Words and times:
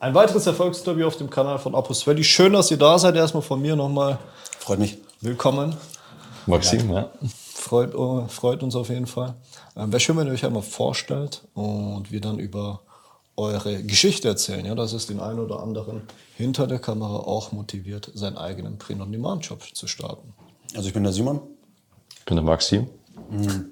Ein 0.00 0.14
weiteres 0.14 0.46
Erfolgsinterview 0.46 1.06
auf 1.06 1.18
dem 1.18 1.28
Kanal 1.28 1.58
von 1.58 1.74
Opus 1.74 2.06
Valley. 2.06 2.24
Schön, 2.24 2.54
dass 2.54 2.70
ihr 2.70 2.78
da 2.78 2.98
seid. 2.98 3.16
Erstmal 3.16 3.42
von 3.42 3.60
mir 3.60 3.76
nochmal 3.76 4.18
Freut 4.58 4.78
mich. 4.78 4.96
willkommen. 5.20 5.76
Maxim, 6.46 6.90
ja. 6.90 7.10
Freut, 7.54 7.94
äh, 7.94 8.28
freut 8.28 8.62
uns 8.62 8.74
auf 8.74 8.88
jeden 8.88 9.06
Fall. 9.06 9.34
Ähm, 9.76 9.92
Wäre 9.92 10.00
schön, 10.00 10.16
wenn 10.16 10.26
ihr 10.26 10.32
euch 10.32 10.46
einmal 10.46 10.62
vorstellt 10.62 11.46
und 11.52 12.10
wir 12.10 12.22
dann 12.22 12.38
über 12.38 12.80
eure 13.36 13.82
Geschichte 13.82 14.26
erzählen. 14.26 14.64
Ja, 14.64 14.74
dass 14.74 14.94
es 14.94 15.06
den 15.06 15.20
einen 15.20 15.38
oder 15.38 15.60
anderen 15.60 16.00
hinter 16.34 16.66
der 16.66 16.78
Kamera 16.78 17.16
auch 17.18 17.52
motiviert, 17.52 18.10
seinen 18.14 18.38
eigenen 18.38 18.78
Print-on-Demand-Shop 18.78 19.62
zu 19.74 19.86
starten. 19.86 20.32
Also 20.74 20.88
ich 20.88 20.94
bin 20.94 21.02
der 21.02 21.12
Simon. 21.12 21.42
Ich 22.18 22.24
bin 22.24 22.36
der 22.36 22.44
Maxim. 22.44 22.88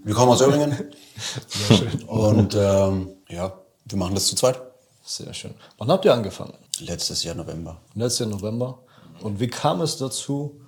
Wir 0.05 0.15
kommen 0.15 0.31
aus 0.31 0.43
Öhringen. 0.43 0.77
Sehr 1.49 1.77
schön. 1.79 2.03
Und 2.03 2.55
ähm, 2.55 3.09
ja, 3.31 3.55
wir 3.87 3.97
machen 3.99 4.15
das 4.15 4.27
zu 4.27 4.37
zweit. 4.37 4.68
Sehr 5.09 5.33
schön. 5.33 5.55
Wann 5.79 5.91
habt 5.91 6.05
ihr 6.05 6.13
angefangen? 6.13 6.53
Letztes 6.81 7.25
Jahr 7.25 7.35
November. 7.35 7.79
Letztes 7.95 8.19
Jahr 8.19 8.29
November. 8.29 8.79
Und 9.23 9.41
wie 9.41 9.49
kam 9.49 9.81
es 9.81 9.97
dazu? 9.97 10.61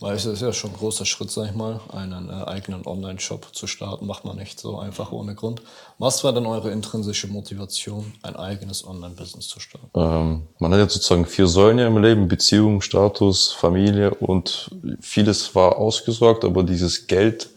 Weil 0.00 0.16
es 0.16 0.24
ist 0.24 0.40
ja 0.40 0.50
schon 0.54 0.70
ein 0.70 0.76
großer 0.78 1.04
Schritt, 1.04 1.30
sag 1.30 1.50
ich 1.50 1.54
mal, 1.54 1.78
einen 1.92 2.30
äh, 2.30 2.44
eigenen 2.44 2.86
Online-Shop 2.86 3.54
zu 3.54 3.66
starten. 3.66 4.06
Macht 4.06 4.24
man 4.24 4.36
nicht 4.36 4.58
so 4.58 4.78
einfach 4.78 5.12
ohne 5.12 5.34
Grund. 5.34 5.60
Was 5.98 6.24
war 6.24 6.32
denn 6.32 6.46
eure 6.46 6.70
intrinsische 6.70 7.28
Motivation, 7.28 8.14
ein 8.22 8.34
eigenes 8.34 8.84
Online-Business 8.84 9.46
zu 9.46 9.60
starten? 9.60 9.90
Ähm, 9.94 10.48
man 10.58 10.72
hat 10.72 10.78
ja 10.78 10.88
sozusagen 10.88 11.26
vier 11.26 11.46
Säulen 11.46 11.78
im 11.78 12.02
Leben, 12.02 12.28
Beziehung, 12.28 12.80
Status, 12.80 13.52
Familie 13.52 14.14
und 14.14 14.70
vieles 15.00 15.54
war 15.54 15.76
ausgesorgt, 15.76 16.46
aber 16.46 16.62
dieses 16.62 17.06
Geld 17.06 17.50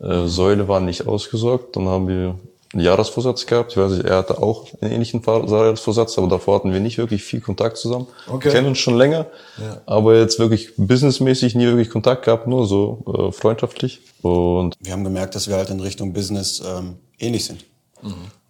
äh, 0.00 0.26
Säule 0.26 0.66
war 0.66 0.80
nicht 0.80 1.06
ausgesorgt. 1.06 1.76
Dann 1.76 1.86
haben 1.86 2.08
wir 2.08 2.36
einen 2.72 2.82
Jahresvorsatz 2.82 3.46
gehabt. 3.46 3.72
Ich 3.72 3.76
weiß 3.78 3.92
nicht, 3.92 4.04
er 4.04 4.16
hatte 4.18 4.42
auch 4.42 4.66
einen 4.80 4.92
ähnlichen 4.92 5.22
Jahresvorsatz, 5.24 6.18
aber 6.18 6.28
davor 6.28 6.56
hatten 6.56 6.72
wir 6.72 6.80
nicht 6.80 6.98
wirklich 6.98 7.22
viel 7.22 7.40
Kontakt 7.40 7.78
zusammen. 7.78 8.06
Okay. 8.28 8.44
Wir 8.46 8.52
kennen 8.52 8.68
uns 8.68 8.78
schon 8.78 8.96
länger, 8.96 9.26
Ja. 9.58 9.80
aber 9.86 10.18
jetzt 10.18 10.38
wirklich 10.38 10.74
businessmäßig 10.76 11.54
nie 11.54 11.64
wirklich 11.66 11.88
Kontakt 11.90 12.24
gehabt, 12.24 12.46
nur 12.46 12.66
so 12.66 13.04
äh, 13.06 13.32
freundschaftlich. 13.32 14.00
Und 14.22 14.74
Wir 14.80 14.92
haben 14.92 15.04
gemerkt, 15.04 15.34
dass 15.34 15.48
wir 15.48 15.56
halt 15.56 15.70
in 15.70 15.80
Richtung 15.80 16.12
Business 16.12 16.62
ähm, 16.66 16.96
ähnlich 17.18 17.44
sind. 17.46 17.64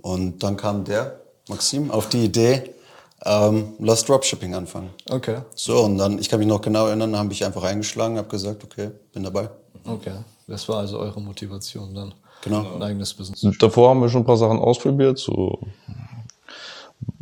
Und 0.00 0.42
dann 0.42 0.56
kam 0.56 0.84
der, 0.84 1.20
Maxim, 1.48 1.90
auf 1.90 2.08
die 2.08 2.24
Idee, 2.24 2.70
ähm, 3.24 3.72
lass 3.78 4.04
Dropshipping 4.04 4.54
anfangen. 4.54 4.90
Okay. 5.10 5.38
So, 5.54 5.80
und 5.84 5.96
dann, 5.98 6.18
ich 6.18 6.28
kann 6.28 6.38
mich 6.38 6.48
noch 6.48 6.60
genau 6.60 6.86
erinnern, 6.86 7.16
habe 7.16 7.32
ich 7.32 7.44
einfach 7.44 7.62
eingeschlagen, 7.64 8.18
habe 8.18 8.28
gesagt, 8.28 8.62
okay, 8.64 8.90
bin 9.12 9.22
dabei. 9.22 9.48
Okay. 9.86 10.12
Das 10.46 10.68
war 10.68 10.78
also 10.80 10.98
eure 10.98 11.20
Motivation 11.20 11.94
dann. 11.94 12.14
Genau. 12.42 12.74
Ein 12.76 12.82
eigenes 12.82 13.14
Business. 13.14 13.58
Davor 13.58 13.90
haben 13.90 14.00
wir 14.00 14.08
schon 14.08 14.22
ein 14.22 14.26
paar 14.26 14.36
Sachen 14.36 14.58
ausprobiert, 14.58 15.18
so 15.18 15.58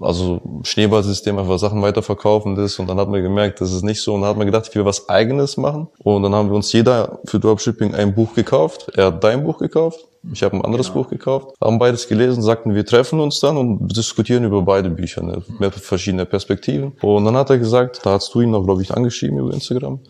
also 0.01 0.41
Schneeballsystem, 0.63 1.39
einfach 1.39 1.59
Sachen 1.59 1.81
weiterverkaufen 1.81 2.55
das 2.55 2.79
und 2.79 2.89
dann 2.89 2.99
hat 2.99 3.09
man 3.09 3.23
gemerkt, 3.23 3.61
das 3.61 3.73
ist 3.73 3.83
nicht 3.83 4.03
so 4.03 4.15
und 4.15 4.23
dann 4.23 4.31
hat 4.31 4.37
man 4.37 4.47
gedacht, 4.47 4.67
ich 4.69 4.75
will 4.75 4.85
was 4.85 5.09
eigenes 5.09 5.57
machen 5.57 5.89
und 5.99 6.23
dann 6.23 6.35
haben 6.35 6.51
wir 6.51 6.57
uns 6.57 6.73
jeder 6.73 7.19
für 7.25 7.39
Dropshipping 7.39 7.95
ein 7.95 8.15
Buch 8.15 8.35
gekauft. 8.35 8.91
Er 8.95 9.07
hat 9.07 9.25
dein 9.25 9.45
Buch 9.45 9.59
gekauft, 9.59 10.07
ich 10.33 10.43
habe 10.43 10.57
ein 10.57 10.65
anderes 10.65 10.91
Buch 10.91 11.09
gekauft, 11.09 11.57
haben 11.61 11.79
beides 11.79 12.09
gelesen, 12.09 12.43
sagten, 12.43 12.75
wir 12.75 12.85
treffen 12.85 13.21
uns 13.21 13.41
dann 13.41 13.57
und 13.57 13.97
diskutieren 13.97 14.45
über 14.45 14.63
beide 14.63 14.91
Bücher, 14.91 15.23
ne, 15.23 15.43
mit 15.59 15.75
verschiedenen 15.75 16.27
Perspektiven 16.27 16.93
und 17.01 17.25
dann 17.25 17.37
hat 17.37 17.51
er 17.51 17.59
gesagt, 17.59 18.01
da 18.05 18.13
hast 18.13 18.35
du 18.35 18.43
ihn 18.43 18.51
noch, 18.51 18.65
glaube 18.65 18.83
ich, 18.83 18.95
angeschrieben 18.95 19.39
über 19.39 19.53
Instagram. 19.55 20.01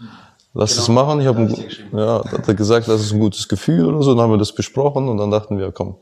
Lass 0.57 0.77
es 0.79 0.89
machen. 0.89 1.21
Ich 1.21 1.27
habe 1.27 1.43
ja, 1.93 2.23
da 2.23 2.33
hat 2.33 2.49
er 2.49 2.55
gesagt, 2.55 2.89
das 2.89 3.03
ist 3.03 3.13
ein 3.13 3.21
gutes 3.21 3.47
Gefühl 3.47 3.85
oder 3.85 4.03
so. 4.03 4.15
Dann 4.15 4.23
haben 4.23 4.33
wir 4.33 4.39
das 4.39 4.53
besprochen 4.53 5.09
und 5.09 5.19
dann 5.19 5.31
dachten 5.31 5.59
wir, 5.59 5.71
komm, 5.71 5.97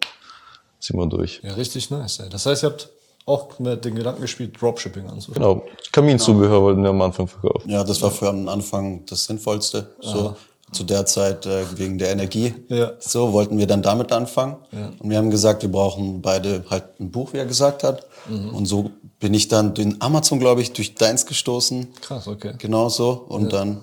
ziehen 0.78 0.96
wir 0.98 1.06
durch. 1.06 1.40
Ja, 1.42 1.54
richtig 1.54 1.90
nice. 1.90 2.20
Ey. 2.20 2.28
Das 2.28 2.46
heißt, 2.46 2.62
ihr 2.62 2.70
habt 2.70 2.88
auch 3.26 3.58
mit 3.58 3.84
den 3.84 3.96
Gedanken 3.96 4.22
gespielt, 4.22 4.60
Dropshipping 4.60 5.08
anzufangen. 5.08 5.42
Genau. 5.42 5.66
Kaminzubehör 5.90 6.62
wollten 6.62 6.82
wir 6.82 6.90
am 6.90 7.02
Anfang 7.02 7.26
verkaufen. 7.26 7.68
Ja, 7.68 7.82
das 7.82 8.00
war 8.00 8.12
für 8.12 8.28
am 8.28 8.48
Anfang 8.48 9.04
das 9.06 9.24
Sinnvollste. 9.24 9.88
So 10.00 10.36
zu 10.70 10.84
der 10.84 11.06
Zeit 11.06 11.46
äh, 11.46 11.64
wegen 11.76 11.98
der 11.98 12.10
Energie. 12.10 12.54
Ja. 12.68 12.92
So 12.98 13.32
wollten 13.32 13.58
wir 13.58 13.66
dann 13.66 13.82
damit 13.82 14.12
anfangen. 14.12 14.56
Und 14.98 15.10
wir 15.10 15.18
haben 15.18 15.30
gesagt, 15.30 15.62
wir 15.62 15.70
brauchen 15.70 16.20
beide 16.20 16.64
halt 16.70 17.00
ein 17.00 17.10
Buch, 17.10 17.32
wie 17.32 17.38
er 17.38 17.46
gesagt 17.46 17.84
hat. 17.84 18.06
Und 18.28 18.66
so 18.66 18.90
bin 19.20 19.34
ich 19.34 19.48
dann 19.48 19.74
in 19.76 20.00
Amazon, 20.00 20.40
glaube 20.40 20.62
ich, 20.62 20.72
durch 20.72 20.94
deins 20.94 21.26
gestoßen. 21.26 21.92
Krass, 22.00 22.26
okay. 22.26 22.54
Genau 22.58 22.88
so. 22.88 23.10
Und 23.28 23.52
dann 23.52 23.82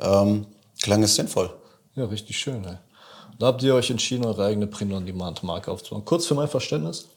ähm, 0.00 0.46
klang 0.82 1.02
es 1.02 1.14
sinnvoll. 1.14 1.50
Ja, 1.94 2.06
richtig 2.06 2.38
schön. 2.38 2.64
Ey. 2.64 2.76
Da 3.38 3.46
habt 3.46 3.62
ihr 3.62 3.74
euch 3.74 3.90
entschieden, 3.90 4.24
eure 4.24 4.44
eigene 4.44 4.66
Print-on-Demand-Marke 4.66 5.70
aufzubauen. 5.70 6.04
Kurz 6.04 6.26
für 6.26 6.34
mein 6.34 6.48
Verständnis, 6.48 7.08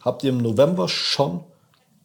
habt 0.00 0.22
ihr 0.22 0.30
im 0.30 0.38
November 0.38 0.88
schon 0.88 1.40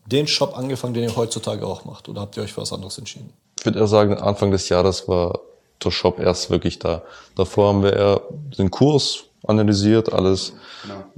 den 0.06 0.28
Shop 0.28 0.58
angefangen, 0.58 0.94
den 0.94 1.04
ihr 1.04 1.16
heutzutage 1.16 1.66
auch 1.66 1.86
macht? 1.86 2.10
Oder 2.10 2.22
habt 2.22 2.38
ihr 2.38 2.44
euch 2.44 2.54
für 2.54 2.62
was 2.62 2.74
anderes 2.74 2.98
entschieden? 2.98 3.32
Ich 3.60 3.66
würde 3.66 3.80
eher 3.80 3.88
sagen, 3.88 4.16
Anfang 4.16 4.52
des 4.52 4.70
Jahres 4.70 5.08
war 5.08 5.40
der 5.84 5.92
Shop 5.92 6.20
erst 6.20 6.50
wirklich 6.50 6.80
da. 6.80 7.04
Davor 7.36 7.70
haben 7.70 7.84
wir 7.84 7.94
eher 7.94 8.22
den 8.58 8.72
Kurs 8.72 9.26
analysiert, 9.46 10.12
alles 10.12 10.54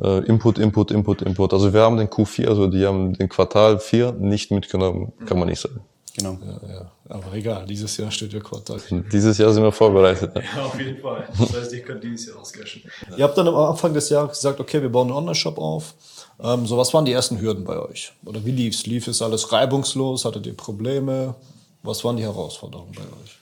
äh, 0.01 0.25
Input, 0.25 0.59
Input, 0.59 0.91
Input, 0.91 1.21
Input. 1.21 1.53
Also 1.53 1.73
wir 1.73 1.81
haben 1.81 1.97
den 1.97 2.07
Q4, 2.07 2.47
also 2.47 2.67
die 2.67 2.85
haben 2.85 3.13
den 3.13 3.29
Quartal 3.29 3.79
4 3.79 4.13
nicht 4.13 4.51
mitgenommen, 4.51 5.13
kann 5.25 5.39
man 5.39 5.47
nicht 5.47 5.61
sagen. 5.61 5.81
Genau. 6.15 6.37
Ja, 6.45 6.73
ja. 6.73 6.91
Aber 7.07 7.33
egal, 7.33 7.65
dieses 7.65 7.95
Jahr 7.97 8.11
steht 8.11 8.33
ihr 8.33 8.41
Quartal. 8.41 8.81
Dieses 9.11 9.37
Jahr 9.37 9.53
sind 9.53 9.63
wir 9.63 9.71
vorbereitet. 9.71 10.35
Ne? 10.35 10.43
Ja, 10.55 10.65
auf 10.65 10.79
jeden 10.79 11.01
Fall. 11.01 11.27
Das 11.39 11.53
heißt, 11.53 11.73
ich 11.73 11.85
kann 11.85 12.01
dieses 12.01 12.27
Jahr 12.27 12.39
auscashen. 12.39 12.81
Ihr 13.15 13.23
habt 13.23 13.37
dann 13.37 13.47
am 13.47 13.55
Anfang 13.55 13.93
des 13.93 14.09
Jahres 14.09 14.31
gesagt, 14.31 14.59
okay, 14.59 14.81
wir 14.81 14.89
bauen 14.89 15.07
einen 15.07 15.17
Online-Shop 15.17 15.57
auf. 15.57 15.93
Ähm, 16.41 16.65
so, 16.65 16.77
was 16.77 16.93
waren 16.93 17.05
die 17.05 17.13
ersten 17.13 17.39
Hürden 17.39 17.63
bei 17.63 17.79
euch? 17.79 18.11
Oder 18.25 18.43
wie 18.45 18.51
lief's? 18.51 18.85
Lief 18.85 19.07
es 19.07 19.21
alles 19.21 19.51
reibungslos? 19.51 20.25
Hattet 20.25 20.47
ihr 20.47 20.55
Probleme? 20.55 21.35
Was 21.83 22.03
waren 22.03 22.17
die 22.17 22.23
Herausforderungen 22.23 22.91
bei 22.93 23.03
euch? 23.03 23.39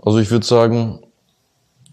Also 0.00 0.18
ich 0.18 0.30
würde 0.30 0.46
sagen, 0.46 1.00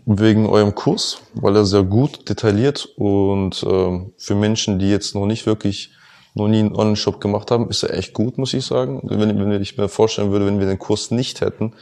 wegen 0.05 0.47
eurem 0.47 0.73
Kurs, 0.73 1.19
weil 1.33 1.55
er 1.55 1.65
sehr 1.65 1.83
gut 1.83 2.27
detailliert 2.29 2.89
und 2.95 3.63
ähm, 3.63 4.13
für 4.17 4.35
Menschen, 4.35 4.79
die 4.79 4.89
jetzt 4.89 5.13
noch 5.13 5.27
nicht 5.27 5.45
wirklich 5.45 5.91
noch 6.33 6.47
nie 6.47 6.59
einen 6.59 6.75
Online-Shop 6.75 7.19
gemacht 7.19 7.51
haben, 7.51 7.69
ist 7.69 7.83
er 7.83 7.93
echt 7.93 8.13
gut, 8.13 8.37
muss 8.37 8.53
ich 8.53 8.65
sagen. 8.65 9.01
Wenn, 9.03 9.39
wenn 9.39 9.61
ich 9.61 9.77
mir 9.77 9.89
vorstellen 9.89 10.31
würde, 10.31 10.45
wenn 10.45 10.59
wir 10.59 10.67
den 10.67 10.79
Kurs 10.79 11.11
nicht 11.11 11.41
hätten, 11.41 11.73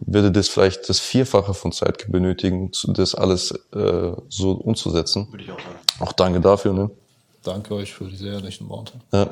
würde 0.00 0.32
das 0.32 0.48
vielleicht 0.48 0.88
das 0.88 0.98
Vierfache 0.98 1.54
von 1.54 1.72
Zeit 1.72 2.10
benötigen, 2.10 2.70
das 2.88 3.14
alles 3.14 3.52
äh, 3.74 4.12
so 4.28 4.52
umzusetzen. 4.52 5.28
Würde 5.30 5.44
ich 5.44 5.50
auch 5.50 5.58
sagen. 5.58 5.78
Auch 6.00 6.12
danke 6.12 6.40
dafür. 6.40 6.72
Ne? 6.72 6.90
Danke 7.42 7.74
euch 7.74 7.92
für 7.92 8.04
diese 8.04 8.28
ehrlichen 8.28 8.68
Worte. 8.68 8.92
Ja. 9.12 9.26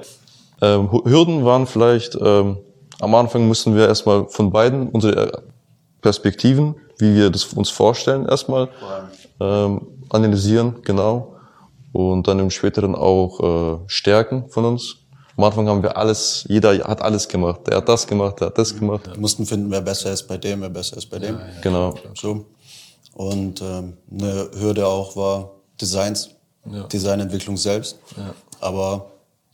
ähm, 0.62 0.90
Hürden 0.90 1.44
waren 1.44 1.66
vielleicht, 1.66 2.16
ähm, 2.16 2.58
am 3.00 3.14
Anfang 3.14 3.46
mussten 3.46 3.74
wir 3.74 3.88
erstmal 3.88 4.26
von 4.28 4.50
beiden 4.50 4.88
unsere 4.88 5.42
Perspektiven, 6.00 6.74
wie 6.98 7.14
wir 7.14 7.30
das 7.30 7.44
uns 7.44 7.70
vorstellen, 7.70 8.26
erstmal 8.26 8.68
ähm, 9.40 9.86
analysieren, 10.10 10.76
genau. 10.82 11.31
Und 11.92 12.26
dann 12.26 12.38
im 12.38 12.50
späteren 12.50 12.94
auch 12.94 13.40
äh, 13.40 13.78
Stärken 13.86 14.48
von 14.48 14.64
uns. 14.64 14.96
Am 15.36 15.44
Anfang 15.44 15.68
haben 15.68 15.82
wir 15.82 15.96
alles, 15.96 16.44
jeder 16.48 16.72
hat 16.84 17.00
alles 17.02 17.28
gemacht. 17.28 17.60
Der 17.66 17.78
hat 17.78 17.88
das 17.88 18.06
gemacht, 18.06 18.40
der 18.40 18.48
hat 18.48 18.58
das 18.58 18.74
gemacht. 18.78 19.08
Wir 19.10 19.18
mussten 19.20 19.46
finden, 19.46 19.70
wer 19.70 19.80
besser 19.80 20.12
ist 20.12 20.24
bei 20.28 20.36
dem, 20.36 20.60
wer 20.60 20.68
besser 20.70 20.96
ist 20.98 21.06
bei 21.06 21.18
dem. 21.18 21.38
Genau. 21.62 21.94
So. 22.20 22.46
Und 23.14 23.60
ähm, 23.62 23.94
eine 24.10 24.50
Hürde 24.58 24.86
auch 24.86 25.16
war 25.16 25.50
Designs, 25.80 26.30
Ja. 26.70 26.84
Designentwicklung 26.84 27.56
selbst. 27.56 27.98
Ja. 28.16 28.34
Aber 28.60 29.06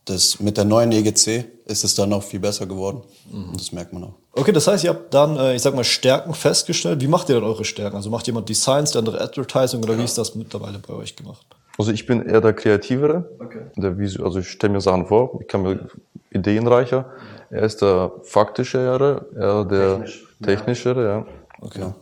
das, 0.05 0.41
mit 0.41 0.57
der 0.57 0.65
neuen 0.65 0.91
EGC 0.93 1.45
ist 1.67 1.85
es 1.85 1.95
dann 1.95 2.09
noch 2.11 2.23
viel 2.23 2.41
besser 2.41 2.67
geworden. 2.67 3.03
Und 3.33 3.61
das 3.61 3.73
merkt 3.73 3.93
man 3.93 4.05
auch. 4.05 4.15
Okay, 4.33 4.53
das 4.53 4.67
heißt, 4.67 4.85
ihr 4.85 4.91
habt 4.91 5.13
dann, 5.13 5.37
äh, 5.37 5.55
ich 5.55 5.63
sag 5.63 5.75
mal, 5.75 5.85
Stärken 5.85 6.35
festgestellt. 6.35 7.01
Wie 7.01 7.09
macht 7.09 7.29
ihr 7.29 7.35
denn 7.37 7.45
eure 7.45 7.65
Stärken? 7.65 7.97
Also 7.97 8.11
macht 8.11 8.27
jemand 8.27 8.49
Designs, 8.49 8.93
der 8.93 9.01
andere 9.01 9.21
Advertising 9.21 9.83
oder 9.83 9.99
wie 9.99 10.05
ist 10.05 10.17
das 10.17 10.35
mittlerweile 10.35 10.79
bei 10.79 10.95
euch 10.95 11.15
gemacht? 11.17 11.47
Also 11.79 11.93
ich 11.93 12.07
bin 12.07 12.23
eher 12.23 12.41
der 12.41 12.53
Kreativere. 12.53 13.31
Okay. 13.39 13.63
Der 13.77 13.99
Visu 13.99 14.25
also 14.25 14.41
ich 14.41 14.49
stelle 14.49 14.73
mir 14.73 14.81
Sachen 14.81 15.07
vor, 15.07 15.39
ich 15.41 15.47
kann 15.47 15.63
mir 15.63 15.89
ideenreicher. 16.31 17.07
Er 17.51 17.63
ist 17.63 17.81
der 17.81 18.13
faktischere, 18.25 19.27
er 19.35 19.65
der 19.65 20.05
technischere, 20.43 21.05
ja. 21.05 21.27
Okay. 21.61 21.93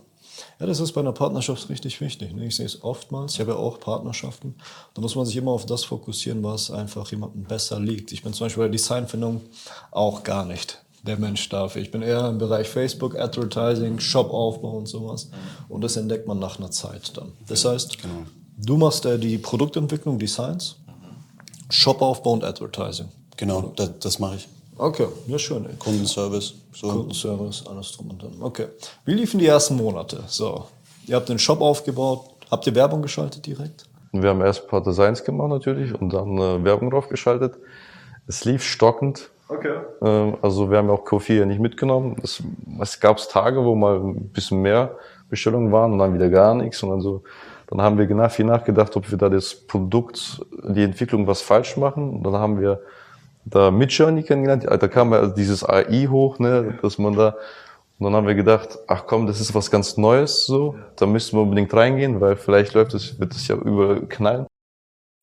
Ja, 0.59 0.65
das 0.65 0.79
ist 0.79 0.93
bei 0.93 1.01
einer 1.01 1.13
Partnerschaft 1.13 1.69
richtig 1.69 2.01
wichtig. 2.01 2.33
Ne? 2.33 2.45
Ich 2.45 2.55
sehe 2.55 2.65
es 2.65 2.83
oftmals, 2.83 3.35
ich 3.35 3.39
habe 3.39 3.51
ja 3.51 3.57
auch 3.57 3.79
Partnerschaften. 3.79 4.55
Da 4.95 5.01
muss 5.01 5.15
man 5.15 5.25
sich 5.25 5.37
immer 5.37 5.51
auf 5.51 5.67
das 5.67 5.83
fokussieren, 5.83 6.43
was 6.43 6.71
einfach 6.71 7.09
jemandem 7.11 7.43
besser 7.43 7.79
liegt. 7.79 8.11
Ich 8.11 8.23
bin 8.23 8.33
zum 8.33 8.45
Beispiel 8.45 8.63
bei 8.63 8.67
der 8.67 8.73
Designfindung 8.73 9.41
auch 9.91 10.23
gar 10.23 10.45
nicht 10.45 10.83
der 11.03 11.17
Mensch 11.17 11.47
dafür. 11.49 11.81
Ich 11.81 11.91
bin 11.91 12.01
eher 12.01 12.27
im 12.27 12.39
Bereich 12.39 12.67
Facebook, 12.67 13.15
Advertising, 13.15 13.99
Shopaufbau 13.99 14.77
und 14.77 14.87
sowas. 14.87 15.29
Und 15.69 15.83
das 15.83 15.95
entdeckt 15.95 16.27
man 16.27 16.39
nach 16.39 16.57
einer 16.57 16.71
Zeit 16.71 17.15
dann. 17.17 17.33
Das 17.47 17.63
heißt, 17.63 17.97
du 18.57 18.77
machst 18.77 19.05
äh, 19.05 19.17
die 19.17 19.37
Produktentwicklung, 19.37 20.19
Designs, 20.19 20.77
Shopaufbau 21.69 22.33
und 22.33 22.43
Advertising. 22.43 23.07
Genau, 23.37 23.73
das, 23.75 23.91
das 23.99 24.19
mache 24.19 24.35
ich. 24.35 24.47
Okay, 24.77 25.07
ja 25.27 25.39
schön. 25.39 25.65
Ey. 25.65 25.75
Kundenservice. 25.77 26.53
So. 26.73 26.87
Kundenservice, 26.87 27.65
alles 27.67 27.91
drum 27.93 28.11
und 28.11 28.21
dran. 28.21 28.33
Okay. 28.39 28.67
Wie 29.05 29.13
liefen 29.13 29.39
die 29.39 29.47
ersten 29.47 29.75
Monate? 29.75 30.23
So, 30.27 30.65
ihr 31.07 31.15
habt 31.15 31.29
den 31.29 31.39
Shop 31.39 31.61
aufgebaut. 31.61 32.25
Habt 32.49 32.65
ihr 32.67 32.75
Werbung 32.75 33.01
geschaltet 33.01 33.45
direkt? 33.45 33.85
Wir 34.11 34.29
haben 34.29 34.41
erst 34.41 34.63
ein 34.63 34.67
paar 34.69 34.81
Designs 34.83 35.23
gemacht 35.23 35.49
natürlich 35.49 35.93
und 35.99 36.13
dann 36.13 36.37
äh, 36.37 36.63
Werbung 36.63 36.91
draufgeschaltet. 36.91 37.55
Es 38.27 38.45
lief 38.45 38.63
stockend. 38.63 39.29
Okay. 39.49 39.77
Ähm, 40.01 40.37
Also 40.41 40.69
wir 40.69 40.77
haben 40.77 40.87
ja 40.87 40.93
auch 40.93 41.05
Q4 41.05 41.45
nicht 41.45 41.59
mitgenommen. 41.59 42.17
Es, 42.23 42.41
es 42.79 42.99
gab 42.99 43.17
Tage, 43.17 43.63
wo 43.63 43.75
mal 43.75 43.97
ein 43.97 44.29
bisschen 44.29 44.61
mehr 44.61 44.95
Bestellungen 45.29 45.71
waren 45.71 45.93
und 45.93 45.99
dann 45.99 46.13
wieder 46.13 46.29
gar 46.29 46.53
nichts. 46.53 46.81
Und 46.83 46.89
dann 46.91 47.01
so, 47.01 47.23
dann 47.67 47.81
haben 47.81 47.97
wir 47.97 48.07
genau 48.07 48.29
viel 48.29 48.45
nachgedacht, 48.45 48.95
ob 48.95 49.09
wir 49.11 49.17
da 49.17 49.29
das 49.29 49.53
Produkt, 49.53 50.41
die 50.63 50.83
Entwicklung 50.83 51.27
was 51.27 51.41
falsch 51.41 51.77
machen. 51.77 52.23
Dann 52.23 52.33
haben 52.33 52.59
wir 52.59 52.81
da 53.45 53.71
Midjourney 53.71 54.23
kennengelernt. 54.23 54.65
Da 54.65 54.87
kam 54.87 55.11
ja 55.11 55.27
dieses 55.27 55.67
AI 55.67 56.07
hoch, 56.09 56.39
ne, 56.39 56.79
dass 56.81 56.97
man 56.97 57.15
da 57.15 57.35
und 57.99 58.05
dann 58.05 58.13
haben 58.13 58.27
wir 58.27 58.35
gedacht, 58.35 58.77
ach 58.87 59.05
komm, 59.07 59.25
das 59.25 59.41
ist 59.41 59.55
was 59.55 59.71
ganz 59.71 59.97
Neues, 59.97 60.45
so. 60.45 60.75
Da 60.97 61.07
müssen 61.07 61.35
wir 61.35 61.41
unbedingt 61.41 61.73
reingehen, 61.73 62.21
weil 62.21 62.35
vielleicht 62.35 62.73
läuft 62.73 62.93
es, 62.93 63.19
wird 63.19 63.33
es 63.33 63.47
ja 63.47 63.55
überknallen. 63.55 64.45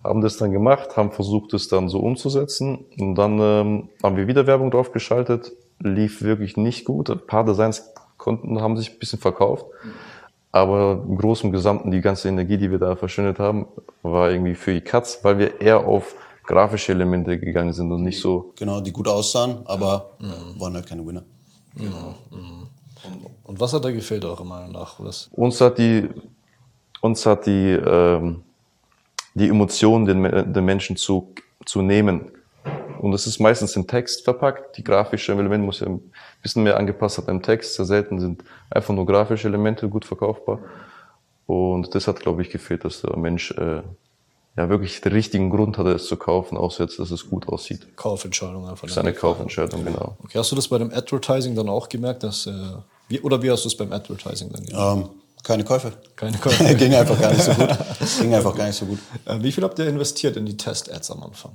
Haben 0.02 0.20
das 0.20 0.36
dann 0.36 0.50
gemacht, 0.50 0.96
haben 0.96 1.12
versucht, 1.12 1.54
es 1.54 1.68
dann 1.68 1.88
so 1.88 2.00
umzusetzen. 2.00 2.84
Und 2.98 3.14
dann 3.14 3.38
ähm, 3.38 3.88
haben 4.02 4.16
wir 4.16 4.26
wieder 4.26 4.46
Werbung 4.46 4.72
drauf 4.72 4.90
geschaltet. 4.90 5.52
Lief 5.78 6.22
wirklich 6.22 6.56
nicht 6.56 6.84
gut. 6.84 7.10
Ein 7.10 7.24
paar 7.26 7.44
Designs 7.44 7.94
konnten, 8.16 8.60
haben 8.60 8.76
sich 8.76 8.92
ein 8.92 8.98
bisschen 8.98 9.20
verkauft. 9.20 9.66
Aber 10.54 11.02
im 11.04 11.18
Großen 11.18 11.48
und 11.48 11.52
Gesamten, 11.52 11.90
die 11.90 12.00
ganze 12.00 12.28
Energie, 12.28 12.56
die 12.56 12.70
wir 12.70 12.78
da 12.78 12.94
verschwendet 12.94 13.40
haben, 13.40 13.66
war 14.02 14.30
irgendwie 14.30 14.54
für 14.54 14.72
die 14.72 14.82
Katz, 14.82 15.18
weil 15.24 15.36
wir 15.36 15.60
eher 15.60 15.84
auf 15.84 16.14
grafische 16.44 16.92
Elemente 16.92 17.36
gegangen 17.40 17.72
sind 17.72 17.90
und 17.90 18.04
nicht 18.04 18.20
so 18.20 18.52
Genau, 18.56 18.80
die 18.80 18.92
gut 18.92 19.08
aussahen, 19.08 19.62
aber 19.64 20.12
waren 20.56 20.74
halt 20.74 20.86
keine 20.86 21.04
Winner. 21.04 21.24
Und 23.42 23.58
was 23.58 23.72
hat 23.72 23.84
da 23.84 23.90
gefehlt, 23.90 24.24
eurer 24.24 24.44
Meinung 24.44 24.70
nach? 24.70 25.00
Was? 25.00 25.28
uns 25.32 25.60
hat 25.60 25.76
die, 25.76 26.08
uns 27.00 27.26
hat 27.26 27.46
die, 27.46 27.72
ähm, 27.72 28.42
die 29.34 29.48
Emotionen 29.48 30.06
den, 30.06 30.52
den 30.52 30.64
Menschen 30.64 30.94
zu, 30.94 31.32
zu 31.66 31.82
nehmen. 31.82 32.30
Und 33.00 33.10
das 33.10 33.26
ist 33.26 33.40
meistens 33.40 33.74
in 33.74 33.88
Text 33.88 34.22
verpackt. 34.22 34.76
Die 34.76 34.84
grafische 34.84 35.32
Element 35.32 35.64
muss 35.64 35.80
ja 35.80 35.88
bisschen 36.44 36.62
mehr 36.62 36.76
angepasst 36.76 37.16
sein 37.16 37.24
im 37.26 37.42
Text. 37.42 37.74
Sehr 37.74 37.86
selten 37.86 38.20
sind 38.20 38.44
einfach 38.70 38.94
nur 38.94 39.06
grafische 39.06 39.48
Elemente 39.48 39.88
gut 39.88 40.04
verkaufbar. 40.04 40.60
Und 41.46 41.94
das 41.94 42.06
hat, 42.06 42.20
glaube 42.20 42.42
ich, 42.42 42.50
gefehlt, 42.50 42.84
dass 42.84 43.02
der 43.02 43.16
Mensch 43.16 43.50
äh, 43.52 43.82
ja 44.56 44.68
wirklich 44.68 45.00
den 45.00 45.12
richtigen 45.12 45.50
Grund 45.50 45.76
hatte, 45.78 45.92
es 45.92 46.06
zu 46.06 46.16
kaufen, 46.16 46.56
außer 46.56 46.84
jetzt, 46.84 46.98
dass 46.98 47.10
es 47.10 47.28
gut 47.28 47.48
aussieht. 47.48 47.96
Kaufentscheidung 47.96 48.68
einfach. 48.68 48.88
Seine 48.88 49.12
Kaufentscheidung, 49.12 49.84
genau. 49.84 50.16
Okay, 50.22 50.38
hast 50.38 50.52
du 50.52 50.56
das 50.56 50.68
bei 50.68 50.78
dem 50.78 50.92
Advertising 50.92 51.54
dann 51.54 51.68
auch 51.68 51.88
gemerkt, 51.88 52.22
dass, 52.22 52.46
äh, 52.46 52.52
wie, 53.08 53.20
oder 53.20 53.42
wie 53.42 53.50
hast 53.50 53.64
du 53.64 53.68
es 53.68 53.76
beim 53.76 53.92
Advertising 53.92 54.50
dann 54.52 54.64
gemacht? 54.64 54.96
Ähm, 54.98 55.10
keine 55.42 55.64
Käufe. 55.64 55.92
Keine 56.16 56.38
Käufe. 56.38 56.74
Ging 56.76 56.94
einfach 56.94 57.20
gar 57.20 57.32
nicht 57.32 57.42
so 57.42 57.52
gut. 57.52 57.68
Ging 58.20 58.34
einfach 58.34 58.54
gar 58.54 58.66
nicht 58.66 58.76
so 58.76 58.86
gut. 58.86 58.98
Äh, 59.26 59.42
wie 59.42 59.52
viel 59.52 59.64
habt 59.64 59.78
ihr 59.78 59.86
investiert 59.86 60.36
in 60.36 60.46
die 60.46 60.56
Test-Ads 60.56 61.10
am 61.10 61.22
Anfang? 61.22 61.52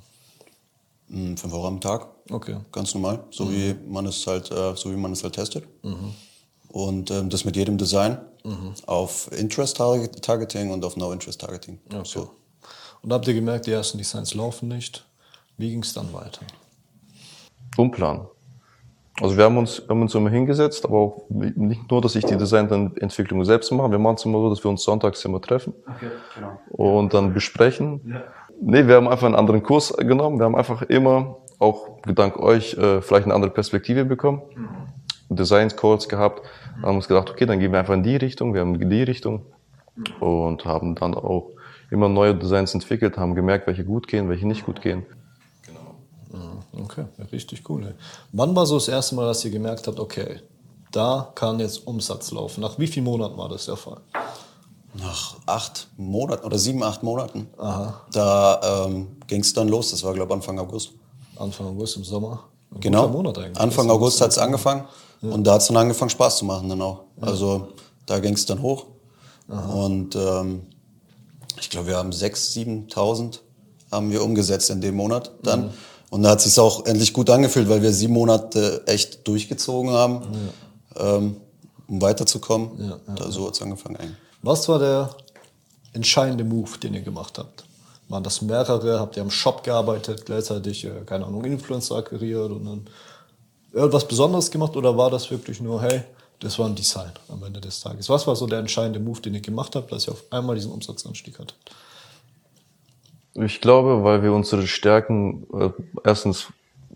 Hm, 1.09 1.37
Fünf 1.37 1.53
Euro 1.53 1.67
am 1.67 1.81
Tag. 1.81 2.07
Okay. 2.29 2.57
Ganz 2.71 2.93
normal. 2.93 3.23
So 3.31 3.51
wie 3.51 3.75
man 3.87 4.05
es 4.05 4.25
halt, 4.27 4.51
äh, 4.51 4.75
so 4.75 4.91
wie 4.91 4.95
man 4.97 5.11
es 5.11 5.23
halt 5.23 5.35
testet. 5.35 5.63
Und 6.67 7.09
ähm, 7.11 7.29
das 7.29 7.45
mit 7.45 7.55
jedem 7.55 7.77
Design 7.77 8.17
auf 8.85 9.29
Interest-Targeting 9.31 10.71
und 10.71 10.85
auf 10.85 10.95
No-Interest-Targeting. 10.95 11.79
So. 12.03 12.31
Und 13.01 13.13
habt 13.13 13.27
ihr 13.27 13.33
gemerkt, 13.33 13.67
die 13.67 13.71
ersten 13.71 13.97
Designs 13.97 14.33
laufen 14.33 14.67
nicht? 14.69 15.05
Wie 15.57 15.69
ging 15.69 15.81
es 15.83 15.93
dann 15.93 16.11
weiter? 16.13 16.41
Umplanen. 17.77 18.27
Also 19.21 19.35
wir 19.35 19.43
haben 19.43 19.57
uns, 19.57 19.81
haben 19.89 20.01
uns 20.01 20.15
immer 20.15 20.29
hingesetzt, 20.29 20.85
aber 20.85 20.97
auch 20.97 21.25
nicht 21.29 21.91
nur, 21.91 22.01
dass 22.01 22.15
ich 22.15 22.23
die 22.23 22.37
Designentwicklung 22.37 23.43
selbst 23.43 23.69
mache. 23.71 23.91
Wir 23.91 23.99
machen 23.99 24.15
es 24.15 24.23
immer 24.23 24.39
so, 24.39 24.49
dass 24.49 24.63
wir 24.63 24.71
uns 24.71 24.83
sonntags 24.83 25.23
immer 25.25 25.41
treffen 25.41 25.73
und 26.69 27.13
dann 27.13 27.33
besprechen. 27.33 28.21
Nee, 28.61 28.87
wir 28.87 28.95
haben 28.95 29.07
einfach 29.07 29.25
einen 29.25 29.35
anderen 29.35 29.63
Kurs 29.63 29.93
genommen. 29.97 30.37
Wir 30.39 30.45
haben 30.45 30.55
einfach 30.55 30.81
immer, 30.83 31.37
auch 31.59 31.87
dank 32.05 32.37
euch, 32.37 32.73
äh, 32.73 33.01
vielleicht 33.01 33.25
eine 33.25 33.33
andere 33.33 33.51
Perspektive 33.51 34.05
bekommen. 34.05 34.41
Design 35.29 35.69
Calls 35.69 36.09
gehabt. 36.09 36.41
Dann 36.75 36.85
haben 36.85 36.95
uns 36.95 37.07
gedacht, 37.07 37.29
okay, 37.29 37.45
dann 37.45 37.59
gehen 37.59 37.71
wir 37.71 37.79
einfach 37.79 37.93
in 37.93 38.03
die 38.03 38.15
Richtung. 38.15 38.53
Wir 38.53 38.61
haben 38.61 38.79
in 38.79 38.89
die 38.89 39.03
Richtung 39.03 39.45
und 40.19 40.65
haben 40.65 40.95
dann 40.95 41.13
auch 41.13 41.51
immer 41.91 42.09
neue 42.09 42.35
Designs 42.35 42.73
entwickelt, 42.73 43.17
haben 43.17 43.35
gemerkt, 43.35 43.67
welche 43.67 43.83
gut 43.83 44.07
gehen, 44.07 44.29
welche 44.29 44.47
nicht 44.47 44.65
gut 44.65 44.81
gehen. 44.81 45.05
Okay, 46.71 47.05
ja, 47.17 47.25
richtig 47.31 47.67
cool. 47.69 47.85
Ey. 47.85 47.93
Wann 48.31 48.55
war 48.55 48.65
so 48.65 48.75
das 48.75 48.87
erste 48.87 49.15
Mal, 49.15 49.25
dass 49.25 49.43
ihr 49.43 49.51
gemerkt 49.51 49.87
habt, 49.87 49.99
okay, 49.99 50.39
da 50.91 51.31
kann 51.35 51.59
jetzt 51.59 51.85
Umsatz 51.85 52.31
laufen? 52.31 52.61
Nach 52.61 52.77
wie 52.79 52.87
vielen 52.87 53.05
Monaten 53.05 53.37
war 53.37 53.49
das 53.49 53.65
der 53.65 53.75
Fall? 53.75 53.97
Nach 54.95 55.35
acht 55.45 55.87
Monaten 55.97 56.45
oder 56.45 56.57
sieben, 56.57 56.81
acht 56.83 57.03
Monaten, 57.03 57.47
da 58.11 58.85
ähm, 58.87 59.07
ging 59.27 59.41
es 59.41 59.53
dann 59.53 59.67
los. 59.67 59.91
Das 59.91 60.03
war, 60.03 60.13
glaube 60.13 60.31
ich, 60.31 60.35
Anfang 60.35 60.57
August. 60.59 60.91
Anfang 61.37 61.67
August 61.67 61.97
im 61.97 62.03
Sommer? 62.03 62.45
Ein 62.73 62.79
Genau. 62.81 63.05
Anfang 63.55 63.87
Das- 63.87 63.95
August 63.95 64.21
hat 64.21 64.31
es 64.31 64.37
angefangen 64.37 64.85
und 65.21 65.43
da 65.45 65.53
hat 65.53 65.61
es 65.61 65.67
dann 65.67 65.77
angefangen 65.77 66.09
Spaß 66.09 66.37
zu 66.39 66.45
machen 66.45 66.69
dann 66.69 66.81
auch. 66.81 67.01
Also 67.21 67.69
da 68.05 68.19
ging 68.19 68.33
es 68.33 68.45
dann 68.45 68.61
hoch 68.61 68.85
und 69.47 70.15
ähm, 70.15 70.63
ich 71.59 71.69
glaube 71.69 71.87
wir 71.87 71.97
haben 71.97 72.11
6.000, 72.11 72.89
7.000 72.93 73.39
haben 73.91 74.11
wir 74.11 74.23
umgesetzt 74.23 74.69
in 74.69 74.81
dem 74.81 74.95
Monat 74.95 75.31
dann 75.43 75.71
und 76.09 76.23
da 76.23 76.29
hat 76.31 76.41
sich 76.41 76.59
auch 76.59 76.85
endlich 76.85 77.13
gut 77.13 77.29
angefühlt, 77.29 77.69
weil 77.69 77.81
wir 77.81 77.91
sieben 77.93 78.13
Monate 78.13 78.83
echt 78.87 79.27
durchgezogen 79.27 79.91
haben, 79.91 80.21
ähm, 80.97 81.37
um 81.87 82.01
weiterzukommen. 82.01 82.93
da, 83.15 83.31
so 83.31 83.47
hat 83.47 83.53
es 83.55 83.61
angefangen 83.61 83.95
eigentlich. 83.97 84.17
Was 84.41 84.69
war 84.69 84.79
der 84.79 85.09
entscheidende 85.93 86.43
Move, 86.43 86.77
den 86.77 86.93
ihr 86.93 87.01
gemacht 87.01 87.37
habt? 87.37 87.65
Waren 88.07 88.23
das 88.23 88.41
mehrere? 88.41 88.99
Habt 88.99 89.17
ihr 89.17 89.21
am 89.21 89.31
Shop 89.31 89.63
gearbeitet, 89.63 90.25
gleichzeitig, 90.25 90.85
äh, 90.85 91.01
keine 91.05 91.25
Ahnung, 91.25 91.45
Influencer 91.45 91.97
akquiriert 91.97 92.51
und 92.51 92.65
dann 92.65 92.87
irgendwas 93.71 94.07
Besonderes 94.07 94.49
gemacht? 94.49 94.75
Oder 94.75 94.97
war 94.97 95.11
das 95.11 95.29
wirklich 95.29 95.61
nur, 95.61 95.81
hey, 95.81 96.03
das 96.39 96.57
war 96.57 96.67
ein 96.67 96.75
Design 96.75 97.11
am 97.27 97.43
Ende 97.43 97.61
des 97.61 97.81
Tages? 97.81 98.09
Was 98.09 98.25
war 98.25 98.35
so 98.35 98.47
der 98.47 98.59
entscheidende 98.59 98.99
Move, 98.99 99.21
den 99.21 99.35
ihr 99.35 99.41
gemacht 99.41 99.75
habt, 99.75 99.91
dass 99.91 100.07
ihr 100.07 100.13
auf 100.13 100.23
einmal 100.31 100.55
diesen 100.55 100.71
Umsatzanstieg 100.71 101.37
hattet? 101.37 101.57
Ich 103.35 103.61
glaube, 103.61 104.03
weil 104.03 104.23
wir 104.23 104.33
unsere 104.33 104.65
Stärken 104.65 105.45
äh, 105.53 105.69
erstens 106.03 106.47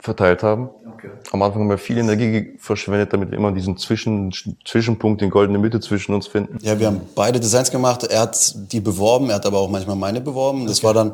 verteilt 0.04 0.44
haben. 0.44 0.70
Am 1.32 1.42
Anfang 1.42 1.62
haben 1.62 1.70
wir 1.70 1.78
viel 1.78 1.98
Energie 1.98 2.58
verschwendet, 2.60 3.14
damit 3.14 3.32
wir 3.32 3.38
immer 3.38 3.54
diesen 3.54 3.78
Zwischen, 3.78 4.34
Zwischenpunkt, 4.66 5.22
den 5.22 5.30
goldene 5.30 5.58
Mitte 5.58 5.80
zwischen 5.80 6.14
uns 6.14 6.28
finden. 6.28 6.58
Ja, 6.62 6.78
wir 6.78 6.88
haben 6.88 7.02
beide 7.16 7.40
Designs 7.40 7.72
gemacht. 7.72 8.04
Er 8.04 8.22
hat 8.22 8.54
die 8.72 8.82
beworben, 8.82 9.30
er 9.30 9.36
hat 9.36 9.46
aber 9.46 9.60
auch 9.60 9.70
manchmal 9.70 9.96
meine 9.96 10.20
beworben. 10.20 10.68
Das 10.68 10.84
war 10.84 10.94
dann 10.94 11.14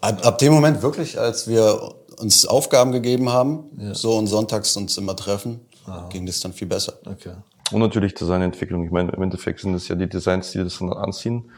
ab, 0.00 0.26
ab 0.26 0.38
dem 0.38 0.54
Moment 0.54 0.82
wirklich, 0.82 1.20
als 1.20 1.48
wir 1.48 1.94
uns 2.18 2.46
Aufgaben 2.46 2.92
gegeben 2.92 3.28
haben, 3.28 3.64
so 3.92 4.16
und 4.16 4.26
sonntags 4.26 4.74
uns 4.78 4.96
immer 4.96 5.14
treffen, 5.14 5.60
ging 6.08 6.24
das 6.24 6.40
dann 6.40 6.54
viel 6.54 6.66
besser. 6.66 6.94
Okay. 7.04 7.32
Und 7.70 7.80
natürlich 7.80 8.14
Designentwicklung. 8.14 8.84
Ich 8.84 8.90
meine, 8.90 9.12
im 9.12 9.22
Endeffekt 9.22 9.60
sind 9.60 9.74
es 9.74 9.86
ja 9.86 9.94
die 9.94 10.08
Designs, 10.08 10.52
die 10.52 10.58
das 10.58 10.78
dann 10.78 10.94
anziehen. 10.94 11.50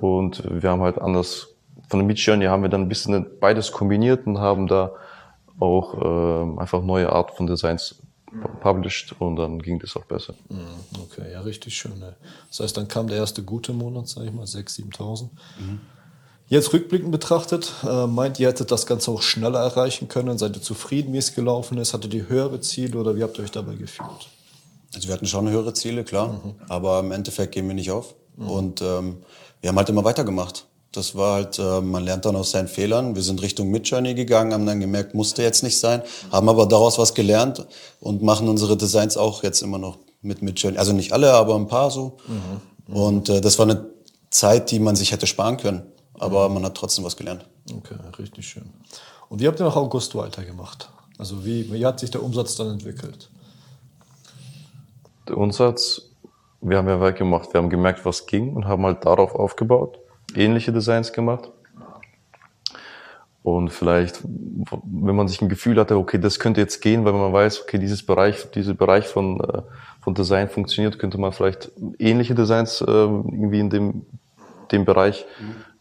Und 0.00 0.42
wir 0.50 0.70
haben 0.70 0.80
halt 0.80 0.98
anders, 0.98 1.48
von 1.90 2.00
der 2.00 2.06
Midjourney 2.06 2.46
haben 2.46 2.62
wir 2.62 2.70
dann 2.70 2.82
ein 2.82 2.88
bisschen 2.88 3.26
beides 3.38 3.70
kombiniert 3.70 4.26
und 4.26 4.38
haben 4.38 4.66
da 4.66 4.92
auch 5.60 5.94
ähm, 6.42 6.58
einfach 6.58 6.82
neue 6.82 7.10
Art 7.12 7.30
von 7.36 7.46
Designs 7.46 7.96
pu- 8.28 8.48
published 8.60 9.14
und 9.20 9.36
dann 9.36 9.60
ging 9.60 9.78
das 9.78 9.96
auch 9.96 10.04
besser. 10.04 10.34
Mhm, 10.48 10.58
Okay, 11.04 11.32
ja, 11.32 11.40
richtig 11.40 11.74
schön. 11.76 11.98
Ne? 11.98 12.16
Das 12.48 12.60
heißt, 12.60 12.76
dann 12.76 12.88
kam 12.88 13.08
der 13.08 13.18
erste 13.18 13.42
gute 13.42 13.72
Monat, 13.72 14.08
sag 14.08 14.24
ich 14.24 14.32
mal, 14.32 14.44
6.000, 14.44 14.96
7.000. 14.96 15.28
Jetzt 16.48 16.72
rückblickend 16.72 17.12
betrachtet, 17.12 17.72
äh, 17.88 18.06
meint 18.08 18.40
ihr, 18.40 18.48
hättet 18.48 18.72
das 18.72 18.84
Ganze 18.86 19.12
auch 19.12 19.22
schneller 19.22 19.60
erreichen 19.60 20.08
können? 20.08 20.36
Seid 20.36 20.56
ihr 20.56 20.62
zufrieden, 20.62 21.12
wie 21.12 21.18
es 21.18 21.34
gelaufen 21.34 21.78
ist? 21.78 21.94
Hattet 21.94 22.12
ihr 22.12 22.28
höhere 22.28 22.60
Ziele 22.60 22.98
oder 22.98 23.14
wie 23.14 23.22
habt 23.22 23.38
ihr 23.38 23.44
euch 23.44 23.52
dabei 23.52 23.76
gefühlt? 23.76 24.28
Also 24.92 25.06
wir 25.06 25.14
hatten 25.14 25.26
schon 25.26 25.48
höhere 25.48 25.72
Ziele, 25.74 26.02
klar, 26.02 26.40
aber 26.68 26.98
im 27.00 27.12
Endeffekt 27.12 27.52
gehen 27.52 27.68
wir 27.68 27.74
nicht 27.76 27.92
auf. 27.92 28.14
Und 28.36 28.82
ähm, 28.82 29.18
wir 29.60 29.68
haben 29.68 29.76
halt 29.76 29.88
immer 29.90 30.02
weitergemacht. 30.02 30.66
Das 30.92 31.14
war 31.14 31.34
halt, 31.34 31.58
äh, 31.58 31.80
man 31.80 32.04
lernt 32.04 32.24
dann 32.24 32.34
aus 32.34 32.50
seinen 32.50 32.66
Fehlern. 32.66 33.14
Wir 33.14 33.22
sind 33.22 33.42
Richtung 33.42 33.70
Midjourney 33.70 34.14
gegangen, 34.14 34.52
haben 34.52 34.66
dann 34.66 34.80
gemerkt, 34.80 35.14
musste 35.14 35.42
jetzt 35.42 35.62
nicht 35.62 35.78
sein, 35.78 36.02
haben 36.32 36.48
aber 36.48 36.66
daraus 36.66 36.98
was 36.98 37.14
gelernt 37.14 37.64
und 38.00 38.22
machen 38.22 38.48
unsere 38.48 38.76
Designs 38.76 39.16
auch 39.16 39.42
jetzt 39.44 39.62
immer 39.62 39.78
noch 39.78 39.98
mit 40.20 40.42
Midjourney. 40.42 40.78
Also 40.78 40.92
nicht 40.92 41.12
alle, 41.12 41.32
aber 41.32 41.54
ein 41.54 41.68
paar 41.68 41.90
so. 41.90 42.16
Und 42.88 43.28
äh, 43.28 43.40
das 43.40 43.58
war 43.58 43.66
eine 43.66 43.86
Zeit, 44.30 44.70
die 44.70 44.80
man 44.80 44.96
sich 44.96 45.12
hätte 45.12 45.26
sparen 45.26 45.56
können. 45.56 45.82
Aber 46.18 46.48
man 46.48 46.64
hat 46.64 46.74
trotzdem 46.76 47.04
was 47.04 47.16
gelernt. 47.16 47.46
Okay, 47.72 47.94
richtig 48.18 48.46
schön. 48.46 48.70
Und 49.28 49.40
wie 49.40 49.46
habt 49.46 49.60
ihr 49.60 49.64
nach 49.64 49.76
August 49.76 50.14
weitergemacht? 50.14 50.90
Also 51.18 51.44
wie, 51.44 51.72
wie 51.72 51.86
hat 51.86 52.00
sich 52.00 52.10
der 52.10 52.22
Umsatz 52.22 52.56
dann 52.56 52.70
entwickelt? 52.70 53.30
Der 55.28 55.38
Umsatz, 55.38 56.02
wir 56.60 56.78
haben 56.78 56.88
ja 56.88 57.00
weggemacht, 57.00 57.52
wir 57.52 57.60
haben 57.60 57.70
gemerkt, 57.70 58.04
was 58.04 58.26
ging 58.26 58.54
und 58.54 58.66
haben 58.66 58.84
halt 58.84 59.04
darauf 59.04 59.34
aufgebaut, 59.34 59.98
ähnliche 60.36 60.72
Designs 60.72 61.12
gemacht. 61.12 61.50
Und 63.42 63.70
vielleicht, 63.70 64.20
wenn 64.22 65.16
man 65.16 65.26
sich 65.26 65.40
ein 65.40 65.48
Gefühl 65.48 65.80
hatte, 65.80 65.96
okay, 65.96 66.18
das 66.18 66.38
könnte 66.38 66.60
jetzt 66.60 66.80
gehen, 66.80 67.06
weil 67.06 67.14
man 67.14 67.32
weiß, 67.32 67.62
okay, 67.62 67.78
dieses 67.78 68.04
Bereich, 68.04 68.50
dieser 68.50 68.74
Bereich 68.74 69.06
von, 69.06 69.40
äh, 69.40 69.62
von 70.02 70.14
Design 70.14 70.48
funktioniert, 70.48 70.98
könnte 70.98 71.18
man 71.18 71.32
vielleicht 71.32 71.70
ähnliche 71.98 72.34
Designs 72.34 72.82
äh, 72.82 72.84
irgendwie 72.84 73.60
in 73.60 73.70
dem, 73.70 74.06
dem 74.72 74.84
Bereich 74.84 75.24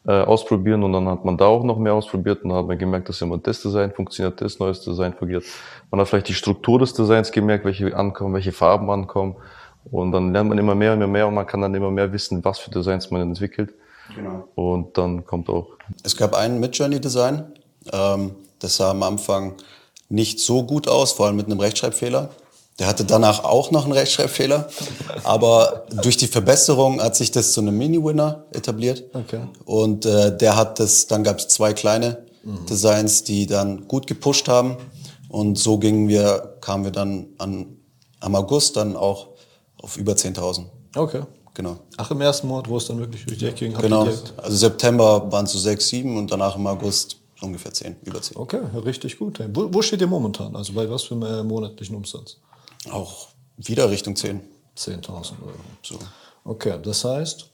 äh, 0.07 0.13
ausprobieren 0.13 0.83
und 0.83 0.93
dann 0.93 1.09
hat 1.09 1.25
man 1.25 1.37
da 1.37 1.45
auch 1.45 1.63
noch 1.63 1.77
mehr 1.77 1.93
ausprobiert 1.93 2.43
und 2.43 2.49
dann 2.49 2.59
hat 2.59 2.67
man 2.67 2.77
gemerkt, 2.77 3.09
dass 3.09 3.21
immer 3.21 3.37
das 3.37 3.61
Design 3.61 3.91
funktioniert, 3.91 4.39
das 4.39 4.57
neues 4.57 4.81
Design 4.81 5.13
fungiert. 5.13 5.43
Man 5.91 5.99
hat 5.99 6.07
vielleicht 6.07 6.29
die 6.29 6.33
Struktur 6.33 6.79
des 6.79 6.93
Designs 6.93 7.31
gemerkt, 7.31 7.65
welche 7.65 7.95
ankommen, 7.95 8.33
welche 8.33 8.53
Farben 8.53 8.89
ankommen 8.89 9.35
und 9.91 10.13
dann 10.13 10.31
lernt 10.31 10.49
man 10.49 10.57
immer 10.57 10.75
mehr 10.75 10.93
und 10.93 11.11
mehr 11.11 11.27
und 11.27 11.33
man 11.33 11.45
kann 11.45 11.61
dann 11.61 11.75
immer 11.75 11.91
mehr 11.91 12.11
wissen, 12.13 12.43
was 12.45 12.59
für 12.59 12.71
Designs 12.71 13.11
man 13.11 13.21
entwickelt. 13.21 13.73
Genau. 14.15 14.47
Und 14.55 14.97
dann 14.97 15.25
kommt 15.25 15.49
auch. 15.49 15.67
Es 16.03 16.15
gab 16.15 16.35
ein 16.35 16.59
Midjourney-Design, 16.59 17.53
ähm, 17.91 18.35
das 18.59 18.77
sah 18.77 18.91
am 18.91 19.03
Anfang 19.03 19.55
nicht 20.09 20.39
so 20.39 20.63
gut 20.63 20.87
aus, 20.87 21.13
vor 21.13 21.27
allem 21.27 21.35
mit 21.35 21.45
einem 21.45 21.59
Rechtschreibfehler. 21.59 22.29
Der 22.79 22.87
hatte 22.87 23.03
danach 23.03 23.43
auch 23.43 23.71
noch 23.71 23.83
einen 23.83 23.91
Rechtschreibfehler, 23.91 24.69
aber 25.25 25.85
durch 26.01 26.15
die 26.15 26.27
Verbesserung 26.27 27.01
hat 27.01 27.15
sich 27.15 27.29
das 27.29 27.51
zu 27.51 27.59
einem 27.59 27.77
Mini-Winner 27.77 28.45
etabliert. 28.53 29.03
Okay. 29.13 29.41
Und 29.65 30.05
äh, 30.05 30.35
der 30.35 30.55
hat 30.55 30.79
das, 30.79 31.07
dann 31.07 31.23
gab 31.23 31.39
es 31.39 31.49
zwei 31.49 31.73
kleine 31.73 32.25
mhm. 32.43 32.65
Designs, 32.67 33.25
die 33.25 33.47
dann 33.47 33.87
gut 33.87 34.07
gepusht 34.07 34.47
haben. 34.47 34.77
Und 35.27 35.59
so 35.59 35.77
gingen 35.77 36.07
wir, 36.07 36.57
kamen 36.61 36.85
wir 36.85 36.91
dann 36.91 37.27
an, 37.37 37.77
am 38.21 38.35
August 38.35 38.77
dann 38.77 38.95
auch 38.95 39.27
auf 39.81 39.97
über 39.97 40.13
10.000. 40.13 40.65
Okay. 40.95 41.23
Genau. 41.59 41.77
Ach, 41.97 42.09
im 42.09 42.21
ersten 42.21 42.47
Monat, 42.47 42.69
wo 42.69 42.77
es 42.77 42.87
dann 42.87 42.99
wirklich 42.99 43.25
durch 43.25 43.37
die 43.37 43.45
Ecke 43.45 43.67
ging? 43.67 43.73
Genau. 43.77 44.07
Also 44.37 44.55
September 44.55 45.29
waren 45.29 45.43
es 45.43 45.51
so 45.51 45.59
6, 45.59 45.89
7 45.89 46.17
und 46.17 46.31
danach 46.31 46.55
im 46.55 46.65
August 46.65 47.17
ungefähr 47.41 47.73
10, 47.73 47.97
über 48.05 48.21
10. 48.21 48.37
Okay, 48.37 48.61
richtig 48.85 49.19
gut. 49.19 49.41
Wo, 49.53 49.67
wo 49.73 49.81
steht 49.81 49.99
ihr 49.99 50.07
momentan? 50.07 50.55
Also 50.55 50.71
bei 50.71 50.89
was 50.89 51.03
für 51.03 51.15
einem 51.15 51.23
äh, 51.23 51.43
monatlichen 51.43 51.97
Umsatz? 51.97 52.37
Auch 52.89 53.27
wieder 53.57 53.89
Richtung 53.89 54.15
10. 54.15 54.39
10.000 54.77 55.07
Euro. 55.11 55.25
So. 55.83 55.99
Okay, 56.45 56.79
das 56.81 57.03
heißt, 57.03 57.49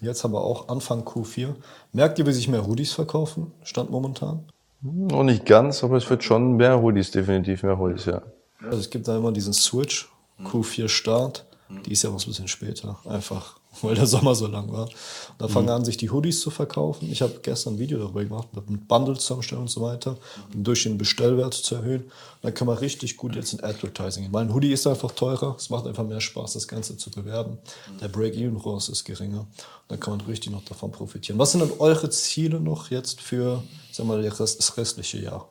jetzt 0.00 0.24
haben 0.24 0.32
wir 0.32 0.42
auch 0.42 0.66
Anfang 0.66 1.04
Q4. 1.04 1.54
Merkt 1.92 2.18
ihr, 2.18 2.26
wie 2.26 2.32
sich 2.32 2.48
mehr 2.48 2.66
Hoodies 2.66 2.90
verkaufen? 2.90 3.52
Stand 3.62 3.88
momentan? 3.88 4.46
Noch 4.80 5.22
nicht 5.22 5.46
ganz, 5.46 5.84
aber 5.84 5.96
es 5.96 6.10
wird 6.10 6.24
schon 6.24 6.56
mehr 6.56 6.82
Hoodies, 6.82 7.12
definitiv 7.12 7.62
mehr 7.62 7.78
Hoodies, 7.78 8.06
ja. 8.06 8.20
Also 8.64 8.78
es 8.78 8.90
gibt 8.90 9.06
da 9.06 9.16
immer 9.16 9.30
diesen 9.30 9.52
Switch, 9.52 10.08
Q4 10.42 10.88
Start. 10.88 11.46
Die 11.82 11.92
ist 11.92 12.02
ja 12.02 12.10
auch 12.10 12.20
ein 12.20 12.26
bisschen 12.26 12.48
später. 12.48 12.98
Einfach 13.04 13.58
weil 13.82 13.94
der 13.94 14.06
Sommer 14.06 14.34
so 14.34 14.46
lang 14.46 14.72
war. 14.72 14.88
Da 15.38 15.48
fangen 15.48 15.66
mhm. 15.66 15.72
an, 15.72 15.84
sich 15.84 15.96
die 15.96 16.10
Hoodies 16.10 16.40
zu 16.40 16.50
verkaufen. 16.50 17.10
Ich 17.10 17.22
habe 17.22 17.40
gestern 17.42 17.74
ein 17.74 17.78
Video 17.78 17.98
darüber 17.98 18.22
gemacht, 18.22 18.48
mit 18.54 18.88
Bundles 18.88 19.20
zusammenstellen 19.20 19.62
und 19.62 19.70
so 19.70 19.80
weiter, 19.80 20.16
um 20.54 20.64
durch 20.64 20.84
den 20.84 20.98
Bestellwert 20.98 21.54
zu 21.54 21.76
erhöhen. 21.76 22.04
Dann 22.42 22.54
kann 22.54 22.66
man 22.66 22.78
richtig 22.78 23.16
gut 23.16 23.34
jetzt 23.34 23.52
in 23.52 23.62
Advertising 23.62 24.24
gehen. 24.24 24.32
Weil 24.32 24.44
ein 24.44 24.54
Hoodie 24.54 24.72
ist 24.72 24.86
einfach 24.86 25.12
teurer, 25.12 25.56
es 25.58 25.70
macht 25.70 25.86
einfach 25.86 26.04
mehr 26.04 26.20
Spaß, 26.20 26.54
das 26.54 26.68
Ganze 26.68 26.96
zu 26.96 27.10
bewerben. 27.10 27.58
Der 28.00 28.08
Break-Even-Raus 28.08 28.88
ist 28.88 29.04
geringer. 29.04 29.46
Dann 29.88 30.00
kann 30.00 30.16
man 30.16 30.26
richtig 30.26 30.52
noch 30.52 30.64
davon 30.64 30.92
profitieren. 30.92 31.38
Was 31.38 31.52
sind 31.52 31.60
denn 31.60 31.72
eure 31.78 32.10
Ziele 32.10 32.60
noch 32.60 32.90
jetzt 32.90 33.20
für 33.20 33.62
wir 33.96 34.04
mal, 34.04 34.22
das 34.22 34.76
restliche 34.76 35.18
Jahr? 35.18 35.48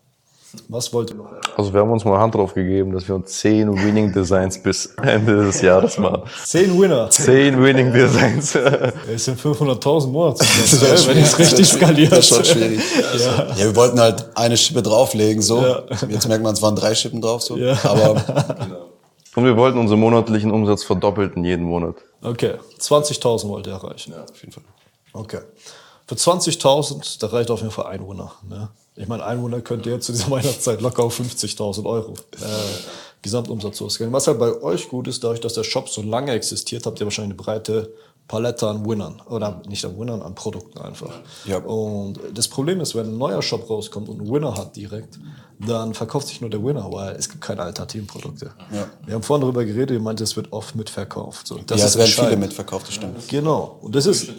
Was 0.68 0.94
wollt 0.94 1.10
ihr 1.10 1.16
noch? 1.16 1.32
Also 1.58 1.74
wir 1.74 1.82
haben 1.82 1.92
uns 1.92 2.06
mal 2.06 2.20
Hand 2.20 2.36
drauf 2.36 2.54
gegeben, 2.54 2.92
dass 2.92 3.08
wir 3.08 3.16
uns 3.16 3.32
zehn 3.40 3.72
Winning 3.74 4.12
Designs 4.14 4.62
bis 4.62 4.86
Ende 5.02 5.46
des 5.46 5.62
Jahres 5.62 5.98
machen. 5.98 6.24
Zehn 6.44 6.80
Winner? 6.80 7.10
Zehn 7.10 7.62
Winning 7.62 7.92
Designs. 7.92 8.56
Es 8.56 9.26
sind 9.26 9.40
500.000 9.40 10.08
Monats. 10.08 10.40
Das 10.40 11.08
wenn 11.08 11.18
ich 11.18 11.38
richtig 11.38 11.68
skaliert. 11.68 12.12
Das 12.12 12.20
ist 12.20 12.36
schon 12.36 12.46
schwierig. 12.46 12.80
Ja. 13.18 13.48
ja. 13.50 13.58
wir 13.58 13.76
wollten 13.76 14.00
halt 14.00 14.26
eine 14.36 14.58
Schippe 14.58 14.82
drauflegen, 14.82 15.42
so. 15.42 15.62
Ja. 15.62 15.84
Jetzt 16.10 16.28
merkt 16.28 16.44
man, 16.44 16.54
es 16.54 16.62
waren 16.62 16.76
drei 16.76 16.94
Schippen 16.94 17.22
drauf, 17.22 17.42
so. 17.42 17.58
Ja. 17.58 17.78
Aber, 17.84 18.14
genau. 18.60 18.90
Und 19.36 19.46
wir 19.46 19.58
wollten 19.58 19.80
unseren 19.80 20.00
monatlichen 20.00 20.52
Umsatz 20.52 20.84
verdoppelten 20.84 21.44
jeden 21.44 21.66
Monat. 21.66 21.96
Okay. 22.22 22.54
20.000 22.80 23.48
wollt 23.48 23.66
ihr 23.66 23.74
erreichen. 23.74 24.14
Ja, 24.16 24.24
auf 24.24 24.40
jeden 24.42 24.52
Fall. 24.52 24.64
Okay. 25.14 25.40
Für 26.08 26.16
20.000, 26.16 27.20
da 27.20 27.28
reicht 27.28 27.50
auf 27.50 27.62
jeden 27.62 27.72
Fall 27.72 27.88
ein 27.88 28.08
Winner. 28.08 28.32
Ne? 28.48 28.70
Ich 28.96 29.08
meine, 29.08 29.26
Einwohner 29.26 29.62
könnt 29.62 29.86
ihr 29.86 30.00
zu 30.00 30.12
dieser 30.12 30.30
Weihnachtszeit 30.32 30.82
locker 30.82 31.04
auf 31.04 31.20
50.000 31.20 31.86
Euro 31.86 32.14
äh, 32.14 32.46
Gesamtumsatz 33.22 33.82
ausgehen. 33.82 34.12
Was 34.12 34.28
halt 34.28 34.40
bei 34.40 34.62
euch 34.62 34.90
gut 34.90 35.08
ist, 35.08 35.24
dadurch, 35.24 35.40
dass 35.42 35.54
der 35.54 35.64
Shop 35.64 35.90
so 35.90 36.02
lange 36.02 36.32
existiert, 36.32 36.86
habt 36.86 37.00
ihr 37.00 37.06
wahrscheinlich 37.06 37.34
eine 37.34 37.44
breite 37.44 37.94
Palette 38.28 38.68
an 38.68 38.86
Winnern. 38.88 39.22
Oder 39.30 39.62
nicht 39.68 39.84
an 39.86 40.00
Winnern, 40.00 40.22
an 40.22 40.36
Produkten 40.36 40.80
einfach. 40.80 41.14
Ja. 41.46 41.58
Und 41.58 42.20
das 42.34 42.48
Problem 42.48 42.80
ist, 42.82 42.96
wenn 42.96 43.08
ein 43.08 43.18
neuer 43.18 43.42
Shop 43.42 43.70
rauskommt 43.70 44.10
und 44.10 44.22
einen 44.22 44.32
Winner 44.32 44.56
hat 44.56 44.76
direkt, 44.76 45.20
dann 45.60 45.94
verkauft 45.94 46.28
sich 46.28 46.42
nur 46.42 46.50
der 46.50 46.64
Winner, 46.64 46.92
weil 46.92 47.16
es 47.16 47.30
gibt 47.30 47.42
keine 47.42 47.62
alternativen 47.62 48.08
Produkte. 48.08 48.52
Ja. 48.72 48.88
Wir 49.06 49.16
haben 49.16 49.24
vorhin 49.24 49.42
darüber 49.42 49.66
geredet, 49.66 49.92
ihr 49.92 50.00
meint, 50.00 50.22
es 50.22 50.36
wird 50.36 50.52
oft 50.52 50.76
mitverkauft. 50.76 51.48
So, 51.48 51.60
das 51.66 51.80
ja, 51.80 51.88
es 51.88 51.98
werden 51.98 52.12
viele 52.12 52.38
mitverkauft, 52.38 52.88
das 52.88 52.96
stimmt. 52.96 53.28
Genau. 53.28 53.78
Und 53.82 53.96
das 53.96 54.06
ist 54.06 54.30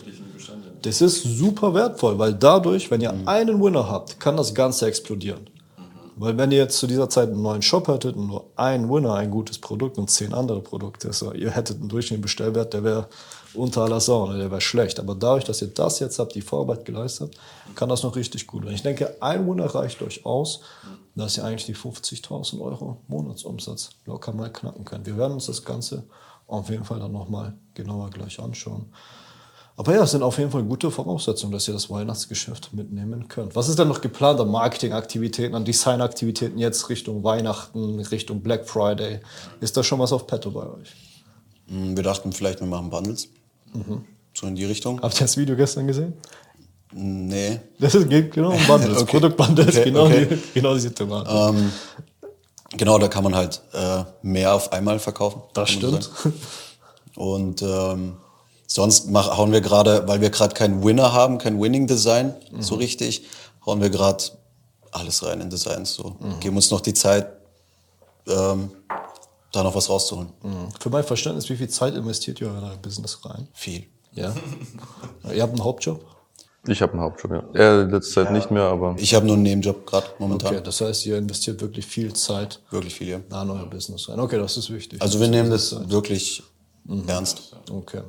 das 0.84 1.00
ist 1.00 1.22
super 1.22 1.72
wertvoll, 1.72 2.18
weil 2.18 2.34
dadurch, 2.34 2.90
wenn 2.90 3.00
ihr 3.00 3.12
mhm. 3.12 3.26
einen 3.26 3.62
Winner 3.62 3.88
habt, 3.88 4.20
kann 4.20 4.36
das 4.36 4.54
Ganze 4.54 4.86
explodieren. 4.86 5.48
Mhm. 5.76 5.82
Weil 6.16 6.36
wenn 6.36 6.52
ihr 6.52 6.58
jetzt 6.58 6.78
zu 6.78 6.86
dieser 6.86 7.08
Zeit 7.08 7.30
einen 7.30 7.42
neuen 7.42 7.62
Shop 7.62 7.88
hättet 7.88 8.16
und 8.16 8.26
nur 8.26 8.50
ein 8.56 8.90
Winner, 8.90 9.14
ein 9.14 9.30
gutes 9.30 9.58
Produkt 9.58 9.96
und 9.96 10.10
zehn 10.10 10.34
andere 10.34 10.60
Produkte, 10.60 11.12
so, 11.12 11.32
ihr 11.32 11.50
hättet 11.50 11.80
einen 11.80 11.88
durchschnittlichen 11.88 12.22
Bestellwert, 12.22 12.74
der 12.74 12.84
wäre 12.84 13.08
unter 13.54 13.82
aller 13.82 14.00
Sau, 14.00 14.32
der 14.32 14.50
wäre 14.50 14.60
schlecht. 14.60 15.00
Aber 15.00 15.14
dadurch, 15.14 15.44
dass 15.44 15.62
ihr 15.62 15.68
das 15.68 16.00
jetzt 16.00 16.18
habt, 16.18 16.34
die 16.34 16.42
Vorarbeit 16.42 16.84
geleistet, 16.84 17.36
kann 17.74 17.88
das 17.88 18.02
noch 18.02 18.16
richtig 18.16 18.46
gut. 18.46 18.66
Und 18.66 18.72
ich 18.72 18.82
denke, 18.82 19.16
ein 19.20 19.48
Winner 19.48 19.66
reicht 19.66 20.02
euch 20.02 20.26
aus, 20.26 20.60
dass 21.14 21.38
ihr 21.38 21.44
eigentlich 21.44 21.66
die 21.66 21.76
50.000 21.76 22.60
Euro 22.60 22.98
Monatsumsatz 23.06 23.90
locker 24.04 24.32
mal 24.32 24.52
knacken 24.52 24.84
könnt. 24.84 25.06
Wir 25.06 25.16
werden 25.16 25.34
uns 25.34 25.46
das 25.46 25.64
Ganze 25.64 26.04
auf 26.46 26.68
jeden 26.68 26.84
Fall 26.84 26.98
dann 26.98 27.12
nochmal 27.12 27.54
genauer 27.74 28.10
gleich 28.10 28.40
anschauen. 28.40 28.92
Aber 29.76 29.94
ja, 29.94 30.04
es 30.04 30.12
sind 30.12 30.22
auf 30.22 30.38
jeden 30.38 30.52
Fall 30.52 30.62
gute 30.62 30.90
Voraussetzungen, 30.90 31.52
dass 31.52 31.66
ihr 31.66 31.74
das 31.74 31.90
Weihnachtsgeschäft 31.90 32.72
mitnehmen 32.72 33.26
könnt. 33.26 33.56
Was 33.56 33.68
ist 33.68 33.78
denn 33.78 33.88
noch 33.88 34.00
geplant 34.00 34.38
an 34.38 34.48
Marketingaktivitäten, 34.48 35.56
an 35.56 35.64
Designaktivitäten 35.64 36.58
jetzt 36.58 36.88
Richtung 36.88 37.24
Weihnachten, 37.24 37.98
Richtung 37.98 38.40
Black 38.40 38.68
Friday? 38.68 39.20
Ist 39.60 39.76
da 39.76 39.82
schon 39.82 39.98
was 39.98 40.12
auf 40.12 40.28
petto 40.28 40.52
bei 40.52 40.62
euch? 40.62 40.94
Mm, 41.66 41.96
wir 41.96 42.04
dachten 42.04 42.32
vielleicht, 42.32 42.60
wir 42.60 42.68
machen 42.68 42.88
Bundles. 42.88 43.28
Mhm. 43.72 44.04
So 44.32 44.46
in 44.46 44.54
die 44.54 44.64
Richtung. 44.64 45.00
Habt 45.02 45.16
ihr 45.16 45.24
das 45.24 45.36
Video 45.36 45.56
gestern 45.56 45.88
gesehen? 45.88 46.14
Nee. 46.92 47.58
Das 47.80 47.94
geht 48.08 48.32
genau 48.32 48.52
um 48.52 48.66
Bundles. 48.68 48.98
okay. 49.02 49.10
Produktbundles, 49.10 49.76
okay. 49.76 49.84
genau, 49.84 50.06
okay. 50.06 50.26
Die, 50.30 50.60
genau 50.60 50.74
diese 50.74 50.94
Thematik. 50.94 51.34
Ähm, 51.34 51.72
genau, 52.76 52.98
da 52.98 53.08
kann 53.08 53.24
man 53.24 53.34
halt 53.34 53.60
äh, 53.72 54.04
mehr 54.22 54.54
auf 54.54 54.72
einmal 54.72 55.00
verkaufen. 55.00 55.42
Das 55.52 55.70
stimmt. 55.70 56.10
Und 57.16 57.62
ähm, 57.62 58.16
Sonst 58.74 59.08
mach, 59.08 59.36
hauen 59.36 59.52
wir 59.52 59.60
gerade, 59.60 60.02
weil 60.08 60.20
wir 60.20 60.30
gerade 60.30 60.52
keinen 60.52 60.82
Winner 60.82 61.12
haben, 61.12 61.38
kein 61.38 61.60
Winning 61.60 61.86
Design 61.86 62.34
mhm. 62.50 62.60
so 62.60 62.74
richtig, 62.74 63.22
hauen 63.64 63.80
wir 63.80 63.88
gerade 63.88 64.24
alles 64.90 65.24
rein 65.24 65.40
in 65.40 65.48
Designs. 65.48 65.94
So. 65.94 66.16
Mhm. 66.18 66.40
Geben 66.40 66.56
uns 66.56 66.72
noch 66.72 66.80
die 66.80 66.92
Zeit, 66.92 67.28
ähm, 68.26 68.72
da 69.52 69.62
noch 69.62 69.76
was 69.76 69.88
rauszuholen. 69.88 70.30
Mhm. 70.42 70.70
Für 70.80 70.90
mein 70.90 71.04
Verständnis, 71.04 71.48
wie 71.50 71.56
viel 71.56 71.68
Zeit 71.68 71.94
investiert 71.94 72.40
ihr 72.40 72.48
in 72.48 72.64
euer 72.64 72.76
Business 72.82 73.24
rein? 73.24 73.46
Viel. 73.52 73.84
Ja. 74.10 74.34
ihr 75.32 75.42
habt 75.42 75.52
einen 75.52 75.62
Hauptjob? 75.62 76.04
Ich 76.66 76.82
habe 76.82 76.94
einen 76.94 77.02
Hauptjob, 77.02 77.30
ja. 77.30 77.44
Er 77.52 77.84
letzte 77.84 78.14
Zeit 78.14 78.26
ja. 78.26 78.32
nicht 78.32 78.50
mehr, 78.50 78.64
aber. 78.64 78.96
Ich 78.98 79.14
habe 79.14 79.24
nur 79.24 79.36
einen 79.36 79.44
Nebenjob 79.44 79.86
gerade 79.86 80.08
momentan. 80.18 80.52
Okay, 80.52 80.64
das 80.64 80.80
heißt, 80.80 81.06
ihr 81.06 81.18
investiert 81.18 81.60
wirklich 81.60 81.86
viel 81.86 82.12
Zeit. 82.14 82.58
Wirklich 82.72 82.96
viel, 82.96 83.06
ja. 83.06 83.18
In 83.18 83.50
euer 83.50 83.66
Business 83.66 84.08
rein. 84.08 84.18
Okay, 84.18 84.38
das 84.38 84.56
ist 84.56 84.68
wichtig. 84.70 85.00
Also 85.00 85.20
wir 85.20 85.28
nehmen 85.28 85.50
das 85.50 85.70
Zeit. 85.70 85.88
wirklich 85.88 86.42
mhm. 86.86 87.08
ernst. 87.08 87.54
Okay. 87.70 88.02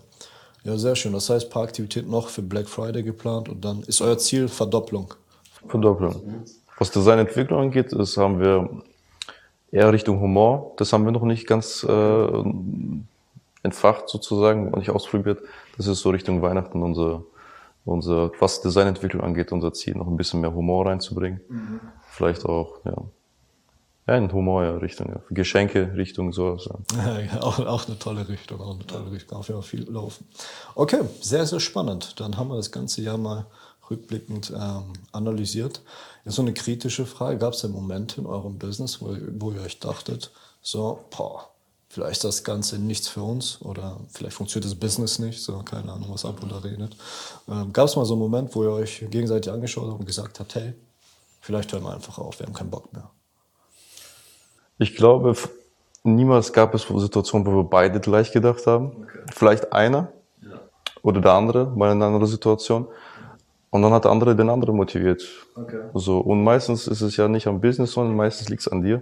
Ja, 0.65 0.77
sehr 0.77 0.95
schön. 0.95 1.13
Das 1.13 1.29
heißt, 1.29 1.45
ein 1.45 1.51
paar 1.51 1.63
Aktivitäten 1.63 2.09
noch 2.09 2.27
für 2.27 2.41
Black 2.41 2.67
Friday 2.67 3.03
geplant 3.03 3.49
und 3.49 3.63
dann 3.63 3.83
ist 3.83 4.01
euer 4.01 4.17
Ziel 4.17 4.47
Verdopplung. 4.47 5.13
Verdopplung. 5.67 6.43
Was 6.77 6.89
Designentwicklung 6.89 7.59
angeht, 7.61 7.93
das 7.93 8.17
haben 8.17 8.39
wir 8.39 8.81
eher 9.71 9.93
Richtung 9.93 10.19
Humor. 10.19 10.73
Das 10.77 10.91
haben 10.91 11.05
wir 11.05 11.11
noch 11.11 11.23
nicht 11.23 11.45
ganz 11.45 11.85
äh, 11.87 12.43
entfacht 13.61 14.09
sozusagen, 14.09 14.73
und 14.73 14.79
nicht 14.79 14.89
ausprobiert. 14.89 15.39
Das 15.77 15.85
ist 15.85 15.99
so 15.99 16.09
Richtung 16.09 16.41
Weihnachten 16.41 16.81
unser, 16.81 17.21
unser, 17.85 18.31
was 18.39 18.61
Designentwicklung 18.61 19.21
angeht, 19.21 19.51
unser 19.51 19.71
Ziel, 19.71 19.95
noch 19.95 20.07
ein 20.07 20.17
bisschen 20.17 20.41
mehr 20.41 20.53
Humor 20.53 20.87
reinzubringen. 20.87 21.41
Mhm. 21.47 21.79
Vielleicht 22.09 22.43
auch, 22.43 22.79
ja, 22.85 22.95
ja, 24.07 24.17
in 24.17 24.31
Humor, 24.31 24.63
ja, 24.63 24.77
Richtung, 24.77 25.07
ja. 25.09 25.21
Geschenke, 25.31 25.93
Richtung 25.95 26.31
sowas. 26.31 26.69
Ja. 26.95 27.19
ja 27.19 27.41
auch, 27.41 27.59
auch 27.59 27.87
eine 27.87 27.97
tolle 27.97 28.27
Richtung, 28.27 28.61
auch 28.61 28.75
eine 28.75 28.85
tolle 28.85 29.11
Richtung. 29.11 29.39
Auf 29.39 29.47
jeden 29.47 29.61
Fall 29.61 29.69
viel 29.69 29.89
laufen. 29.89 30.27
Okay, 30.75 31.01
sehr, 31.21 31.45
sehr 31.45 31.59
spannend. 31.59 32.19
Dann 32.19 32.37
haben 32.37 32.49
wir 32.49 32.57
das 32.57 32.71
ganze 32.71 33.01
Jahr 33.01 33.17
mal 33.17 33.47
rückblickend 33.89 34.51
ähm, 34.55 34.93
analysiert. 35.11 35.81
Jetzt 36.23 36.35
so 36.35 36.41
eine 36.41 36.53
kritische 36.53 37.05
Frage. 37.05 37.37
Gab 37.37 37.53
es 37.53 37.61
denn 37.61 37.71
Momente 37.71 38.21
in 38.21 38.27
eurem 38.27 38.57
Business, 38.57 39.01
wo, 39.01 39.15
wo 39.39 39.51
ihr 39.51 39.61
euch 39.61 39.79
dachtet, 39.79 40.31
so, 40.61 40.99
boah, 41.15 41.49
vielleicht 41.89 42.23
das 42.23 42.43
Ganze 42.43 42.77
nichts 42.77 43.07
für 43.07 43.21
uns 43.21 43.61
oder 43.61 43.99
vielleicht 44.09 44.35
funktioniert 44.35 44.65
das 44.65 44.79
Business 44.79 45.19
nicht, 45.19 45.41
so, 45.41 45.59
keine 45.59 45.91
Ahnung, 45.91 46.09
was 46.11 46.25
ab 46.25 46.43
oder 46.43 46.63
redet. 46.63 46.95
Ähm, 47.47 47.71
Gab 47.73 47.87
es 47.87 47.95
mal 47.95 48.05
so 48.05 48.13
einen 48.13 48.21
Moment, 48.21 48.55
wo 48.55 48.63
ihr 48.63 48.71
euch 48.71 49.05
gegenseitig 49.09 49.51
angeschaut 49.51 49.89
habt 49.89 49.99
und 49.99 50.05
gesagt 50.05 50.39
habt, 50.39 50.55
hey, 50.55 50.73
vielleicht 51.41 51.71
hören 51.71 51.83
wir 51.83 51.93
einfach 51.93 52.17
auf, 52.17 52.39
wir 52.39 52.47
haben 52.47 52.53
keinen 52.53 52.71
Bock 52.71 52.91
mehr. 52.93 53.09
Ich 54.77 54.95
glaube, 54.95 55.35
niemals 56.03 56.53
gab 56.53 56.73
es 56.73 56.83
Situationen, 56.83 57.47
wo 57.47 57.57
wir 57.57 57.63
beide 57.63 57.99
gleich 57.99 58.31
gedacht 58.31 58.67
haben. 58.67 58.91
Okay. 59.03 59.19
Vielleicht 59.33 59.73
einer 59.73 60.09
ja. 60.41 60.59
oder 61.01 61.21
der 61.21 61.33
andere, 61.33 61.67
mal 61.75 61.91
in 61.91 61.97
einer 61.97 62.07
anderen 62.07 62.27
Situation. 62.27 62.87
Und 63.69 63.81
dann 63.81 63.91
hat 63.91 64.05
der 64.05 64.11
andere 64.11 64.35
den 64.35 64.49
anderen 64.49 64.75
motiviert. 64.75 65.23
Okay. 65.55 65.81
So, 65.93 66.19
und 66.19 66.43
meistens 66.43 66.87
ist 66.87 67.01
es 67.01 67.17
ja 67.17 67.27
nicht 67.27 67.47
am 67.47 67.59
Business, 67.59 67.91
sondern 67.91 68.15
meistens 68.15 68.49
liegt 68.49 68.61
es 68.61 68.67
an 68.67 68.81
dir. 68.81 69.01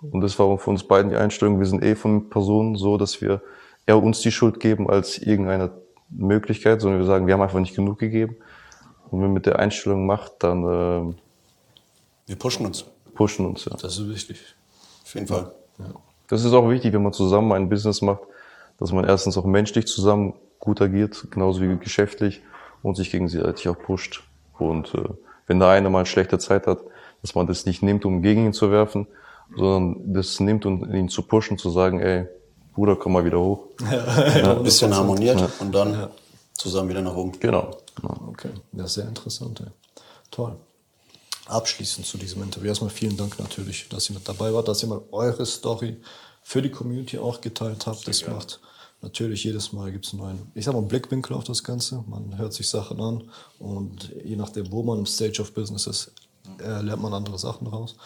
Und 0.00 0.20
das 0.20 0.38
war 0.38 0.58
für 0.58 0.70
uns 0.70 0.84
beiden 0.84 1.10
die 1.10 1.16
Einstellung. 1.16 1.58
Wir 1.58 1.66
sind 1.66 1.82
eh 1.82 1.94
von 1.94 2.28
Personen 2.28 2.76
so, 2.76 2.96
dass 2.96 3.20
wir 3.20 3.40
eher 3.86 4.02
uns 4.02 4.20
die 4.20 4.32
Schuld 4.32 4.60
geben 4.60 4.90
als 4.90 5.18
irgendeine 5.18 5.70
Möglichkeit, 6.10 6.80
sondern 6.80 7.00
wir 7.00 7.06
sagen, 7.06 7.26
wir 7.26 7.34
haben 7.34 7.42
einfach 7.42 7.60
nicht 7.60 7.74
genug 7.74 7.98
gegeben. 7.98 8.36
Und 9.04 9.20
wenn 9.20 9.28
man 9.28 9.32
mit 9.32 9.46
der 9.46 9.58
Einstellung 9.58 10.06
macht, 10.06 10.32
dann 10.40 10.64
äh, 10.64 11.14
Wir 12.26 12.36
pushen 12.36 12.66
uns. 12.66 12.84
pushen 13.14 13.46
uns. 13.46 13.64
Ja. 13.64 13.76
Das 13.80 13.98
ist 13.98 14.08
wichtig. 14.08 14.38
Auf 15.06 15.14
jeden 15.14 15.28
Fall. 15.28 15.52
Das 16.28 16.44
ist 16.44 16.52
auch 16.52 16.68
wichtig, 16.68 16.92
wenn 16.92 17.02
man 17.04 17.12
zusammen 17.12 17.52
ein 17.52 17.68
Business 17.68 18.02
macht, 18.02 18.22
dass 18.78 18.90
man 18.90 19.04
erstens 19.04 19.38
auch 19.38 19.44
menschlich 19.44 19.86
zusammen 19.86 20.34
gut 20.58 20.82
agiert, 20.82 21.28
genauso 21.30 21.60
wie 21.60 21.76
geschäftlich 21.76 22.42
und 22.82 22.96
sich 22.96 23.12
gegenseitig 23.12 23.68
auch 23.68 23.78
pusht. 23.78 24.24
Und 24.58 24.92
äh, 24.94 25.08
wenn 25.46 25.60
der 25.60 25.68
eine 25.68 25.90
mal 25.90 26.06
schlechte 26.06 26.38
Zeit 26.38 26.66
hat, 26.66 26.80
dass 27.22 27.36
man 27.36 27.46
das 27.46 27.66
nicht 27.66 27.82
nimmt, 27.82 28.04
um 28.04 28.20
gegen 28.20 28.46
ihn 28.46 28.52
zu 28.52 28.72
werfen, 28.72 29.06
sondern 29.56 30.12
das 30.12 30.40
nimmt, 30.40 30.66
um 30.66 30.92
ihn 30.92 31.08
zu 31.08 31.22
pushen, 31.22 31.56
zu 31.56 31.70
sagen, 31.70 32.00
ey, 32.00 32.26
Bruder, 32.74 32.96
komm 32.96 33.12
mal 33.12 33.24
wieder 33.24 33.40
hoch. 33.40 33.68
Ein 33.90 34.62
bisschen 34.64 34.92
harmoniert 34.92 35.40
und 35.60 35.72
dann 35.72 36.08
zusammen 36.54 36.88
wieder 36.88 37.02
nach 37.02 37.14
oben. 37.14 37.32
Genau. 37.38 37.70
Ja. 38.02 38.10
Okay, 38.28 38.50
ja, 38.72 38.86
sehr 38.88 39.06
interessant. 39.06 39.60
Ja. 39.60 39.66
Toll. 40.32 40.56
Abschließend 41.46 42.06
zu 42.06 42.18
diesem 42.18 42.42
Interview. 42.42 42.68
Erstmal 42.68 42.90
vielen 42.90 43.16
Dank 43.16 43.38
natürlich, 43.38 43.88
dass 43.88 44.10
ihr 44.10 44.14
mit 44.14 44.28
dabei 44.28 44.52
wart, 44.52 44.68
dass 44.68 44.82
ihr 44.82 44.88
mal 44.88 45.02
eure 45.12 45.46
Story 45.46 45.96
für 46.42 46.62
die 46.62 46.70
Community 46.70 47.18
auch 47.18 47.40
geteilt 47.40 47.86
habt. 47.86 48.06
Das 48.06 48.26
macht 48.26 48.60
natürlich 49.02 49.44
jedes 49.44 49.72
Mal 49.72 49.92
gibt 49.92 50.06
es 50.06 50.12
einen 50.12 50.22
neuen, 50.22 50.52
ich 50.54 50.64
sag 50.64 50.74
mal, 50.74 50.82
Blickwinkel 50.82 51.36
auf 51.36 51.44
das 51.44 51.62
Ganze. 51.62 52.02
Man 52.06 52.36
hört 52.38 52.52
sich 52.52 52.68
Sachen 52.68 53.00
an 53.00 53.30
und 53.58 54.12
je 54.24 54.36
nachdem, 54.36 54.70
wo 54.72 54.82
man 54.82 54.98
im 54.98 55.06
Stage 55.06 55.40
of 55.40 55.52
Business 55.52 55.86
ist, 55.86 56.12
äh, 56.60 56.80
lernt 56.82 57.02
man 57.02 57.14
andere 57.14 57.38
Sachen 57.38 57.66
raus. 57.66 57.96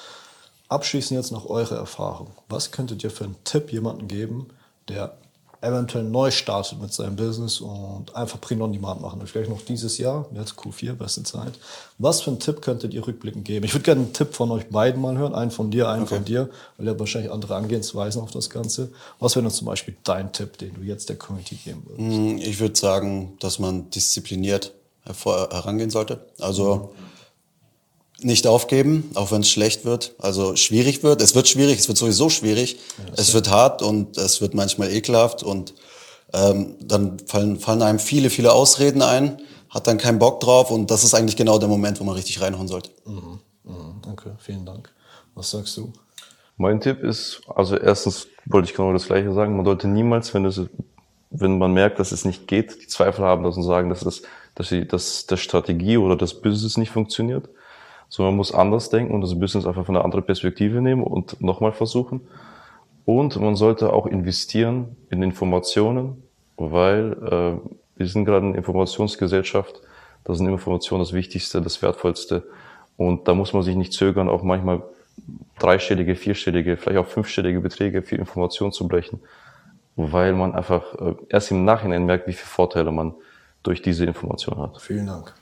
Abschließend 0.69 1.19
jetzt 1.19 1.33
nach 1.33 1.47
eurer 1.47 1.77
Erfahrung. 1.77 2.31
Was 2.49 2.71
könntet 2.71 3.03
ihr 3.03 3.11
für 3.11 3.25
einen 3.25 3.37
Tipp 3.45 3.73
jemandem 3.73 4.09
geben, 4.09 4.49
der 4.89 5.19
eventuell 5.63 6.05
neu 6.05 6.31
startet 6.31 6.81
mit 6.81 6.93
seinem 6.93 7.17
Business 7.17 7.61
und 7.61 8.15
einfach 8.17 8.41
Print 8.41 8.63
on 8.63 8.73
Demand 8.73 9.01
machen? 9.01 9.21
Vielleicht 9.27 9.51
noch 9.51 9.61
dieses 9.63 9.99
Jahr, 9.99 10.27
jetzt 10.35 10.55
Q4, 10.55 10.95
beste 10.95 11.23
Zeit. 11.23 11.53
Was 11.99 12.23
für 12.23 12.31
einen 12.31 12.41
Tipp 12.41 12.63
könntet 12.63 12.95
ihr 12.95 13.07
rückblickend 13.07 13.45
geben? 13.45 13.65
Ich 13.67 13.75
würde 13.75 13.85
gerne 13.85 14.01
einen 14.03 14.13
Tipp 14.13 14.35
von 14.35 14.51
euch 14.51 14.67
beiden 14.69 15.01
mal 15.01 15.17
hören. 15.19 15.35
Einen 15.35 15.51
von 15.51 15.71
dir, 15.71 15.89
einen 15.89 16.05
Okay. 16.05 16.15
von 16.17 16.25
dir, 16.25 16.49
weil 16.79 16.87
ihr 16.87 16.99
wahrscheinlich 16.99 17.31
andere 17.31 17.57
Angehensweisen 17.57 18.23
auf 18.23 18.31
das 18.31 18.49
Ganze. 18.51 18.91
Was 19.19 19.37
wäre 19.37 19.43
denn 19.45 19.53
zum 19.53 19.67
Beispiel 19.67 19.97
dein 20.05 20.33
Tipp, 20.33 20.57
den 20.59 20.75
du 20.75 20.81
jetzt 20.83 21.09
der 21.09 21.17
Community 21.17 21.57
geben 21.57 21.83
würdest? 21.87 22.19
Mm, 22.19 22.39
Ich 22.39 22.59
würde 22.61 22.77
sagen, 22.79 23.37
dass 23.41 23.59
man 23.59 23.91
diszipliniert 23.91 24.73
herangehen 25.05 25.91
sollte. 25.91 26.21
Also 26.39 26.93
nicht 28.25 28.47
aufgeben, 28.47 29.11
auch 29.15 29.31
wenn 29.33 29.43
es 29.43 29.51
schlecht 29.51 29.85
wird, 29.85 30.15
also 30.19 30.57
schwierig 30.57 31.03
wird. 31.03 31.23
Es 31.23 31.35
wird 31.35 31.49
schwierig, 31.49 31.79
es 31.79 31.89
wird 31.89 31.99
sowieso 31.99 32.29
schwierig. 32.29 32.79
es 33.17 33.35
wird 33.35 33.51
hart 33.51 33.83
und 33.83 34.17
es 34.19 34.41
wird 34.41 34.55
manchmal 34.55 34.91
ekelhaft 34.93 35.43
und 35.43 35.75
ähm, 36.33 36.77
dann 36.81 37.19
fallen, 37.27 37.59
fallen 37.59 37.83
einem 37.83 37.99
viele, 37.99 38.31
viele 38.31 38.53
Ausreden 38.53 39.03
ein, 39.03 39.41
hat 39.69 39.87
dann 39.87 39.99
keinen 39.99 40.19
Bock 40.19 40.41
drauf 40.41 40.71
und 40.71 40.91
das 40.91 41.05
ist 41.05 41.15
eigentlich 41.15 41.37
genau 41.37 41.59
der 41.59 41.69
Moment, 41.69 42.01
wo 42.01 42.05
man 42.05 42.15
richtig 42.15 42.41
reinhauen 42.41 42.69
sollte. 42.69 42.91
Mhm, 43.05 43.41
Okay, 44.13 44.31
vielen 44.39 44.67
Dank. 44.67 44.91
Was 45.35 45.51
sagst 45.51 45.77
du? 45.77 45.93
Mein 46.57 46.81
Tipp 46.81 47.03
ist, 47.03 47.43
also 47.55 47.77
erstens 47.77 48.27
wollte 48.47 48.69
ich 48.69 48.75
genau 48.75 48.93
das 48.93 49.07
Gleiche 49.07 49.33
sagen, 49.33 49.57
man 49.57 49.65
sollte 49.65 49.89
niemals, 49.89 50.35
wenn 50.35 50.45
es, 50.45 50.61
wenn 51.31 51.59
man 51.59 51.73
merkt, 51.73 51.99
dass 51.99 52.13
es 52.13 52.25
nicht 52.25 52.49
geht, 52.49 52.83
die 52.83 52.87
Zweifel 52.87 53.25
haben 53.25 53.45
lassen 53.45 53.61
und 53.61 53.67
sagen, 53.67 53.89
dass 53.89 54.03
es, 54.05 54.23
dass 54.55 54.69
die, 54.69 54.87
dass 54.87 55.27
der 55.27 55.37
Strategie 55.37 55.97
oder 55.97 56.17
das 56.17 56.35
Business 56.35 56.77
nicht 56.77 56.91
funktioniert, 56.91 57.49
sondern 58.11 58.35
man 58.35 58.39
muss 58.39 58.53
anders 58.53 58.91
denken 58.91 59.15
und 59.15 59.23
das 59.23 59.39
Business 59.39 59.65
einfach 59.65 59.87
von 59.87 59.97
einer 59.97 60.05
anderen 60.05 60.27
Perspektive 60.27 60.83
nehmen 60.83 61.03
und 61.03 61.41
nochmal 61.41 61.73
versuchen. 61.73 62.21
Und 63.07 63.41
man 63.41 63.57
sollte 63.57 63.93
auch 63.93 64.07
investieren 64.07 64.97
in 65.09 65.23
Informationen, 65.23 66.23
weil 66.57 67.13
äh, 67.13 67.71
wir 67.97 68.07
sind 68.07 68.25
gerade 68.25 68.47
eine 68.47 68.57
Informationsgesellschaft. 68.57 69.81
Da 70.25 70.35
sind 70.35 70.49
Informationen 70.49 71.03
das 71.03 71.13
Wichtigste, 71.13 71.63
das 71.63 71.81
Wertvollste. 71.83 72.47
Und 72.97 73.29
da 73.29 73.35
muss 73.35 73.53
man 73.53 73.63
sich 73.63 73.77
nicht 73.77 73.93
zögern, 73.93 74.29
auch 74.29 74.43
manchmal 74.43 74.83
dreistellige, 75.59 76.17
vierstellige, 76.17 76.77
vielleicht 76.77 76.99
auch 76.99 77.07
fünfstellige 77.07 77.61
Beträge 77.61 78.03
für 78.03 78.17
Informationen 78.17 78.73
zu 78.73 78.89
brechen, 78.89 79.21
weil 79.95 80.35
man 80.35 80.55
einfach 80.55 80.95
äh, 80.95 81.15
erst 81.29 81.53
im 81.53 81.65
Nachhinein 81.65 82.07
merkt, 82.07 82.27
wie 82.27 82.33
viele 82.33 82.49
Vorteile 82.49 82.91
man 82.91 83.15
durch 83.63 83.83
diese 83.83 84.05
Information 84.05 84.59
hat. 84.59 84.81
Vielen 84.81 85.07
Dank. 85.07 85.35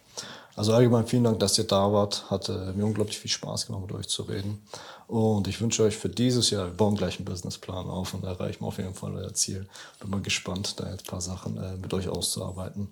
Also 0.59 0.75
allgemein 0.75 1.07
vielen 1.07 1.23
Dank, 1.23 1.39
dass 1.39 1.57
ihr 1.57 1.65
da 1.65 1.93
wart. 1.93 2.25
Hat 2.31 2.49
äh, 2.49 2.73
mir 2.75 2.85
unglaublich 2.85 3.19
viel 3.19 3.31
Spaß 3.31 3.67
gemacht, 3.67 3.83
mit 3.87 3.93
euch 3.93 4.09
zu 4.09 4.23
reden. 4.23 4.61
Und 5.07 5.47
ich 5.47 5.61
wünsche 5.61 5.85
euch 5.85 5.97
für 5.97 6.09
dieses 6.09 6.51
Jahr, 6.51 6.67
wir 6.67 6.75
bauen 6.75 6.97
gleich 6.97 7.17
einen 7.17 7.27
Businessplan 7.27 7.89
auf 7.89 8.13
und 8.13 8.25
erreichen 8.25 8.65
auf 8.65 8.77
jeden 8.79 8.93
Fall 8.93 9.15
euer 9.15 9.33
Ziel. 9.33 9.69
Bin 10.01 10.11
mal 10.11 10.21
gespannt, 10.21 10.75
da 10.81 10.91
jetzt 10.91 11.05
ein 11.05 11.11
paar 11.11 11.21
Sachen 11.21 11.57
äh, 11.59 11.77
mit 11.81 11.95
euch 11.95 12.09
auszuarbeiten. 12.09 12.89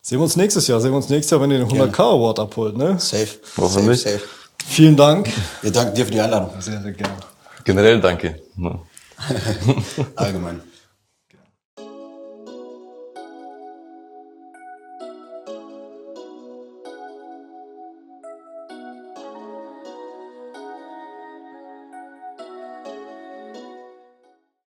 Sehen 0.00 0.18
wir 0.18 0.24
uns 0.24 0.36
nächstes 0.36 0.66
Jahr. 0.68 0.80
Sehen 0.80 0.92
wir 0.92 0.96
uns 0.96 1.10
nächstes 1.10 1.32
Jahr, 1.32 1.40
wenn 1.42 1.50
ihr 1.50 1.58
den 1.58 1.68
100k 1.68 2.00
Award 2.00 2.38
abholt. 2.40 2.78
Ne? 2.78 2.98
Safe. 2.98 3.28
Hoffentlich. 3.58 4.00
Safe, 4.00 4.18
safe. 4.18 4.28
Vielen 4.66 4.96
Dank. 4.96 5.28
Wir 5.60 5.72
danken 5.72 5.94
dir 5.94 6.06
für 6.06 6.12
die 6.12 6.20
Einladung. 6.20 6.50
Sehr, 6.60 6.80
sehr 6.80 6.92
gerne. 6.92 7.16
Generell 7.62 8.00
danke. 8.00 8.40
Allgemein. 10.16 10.62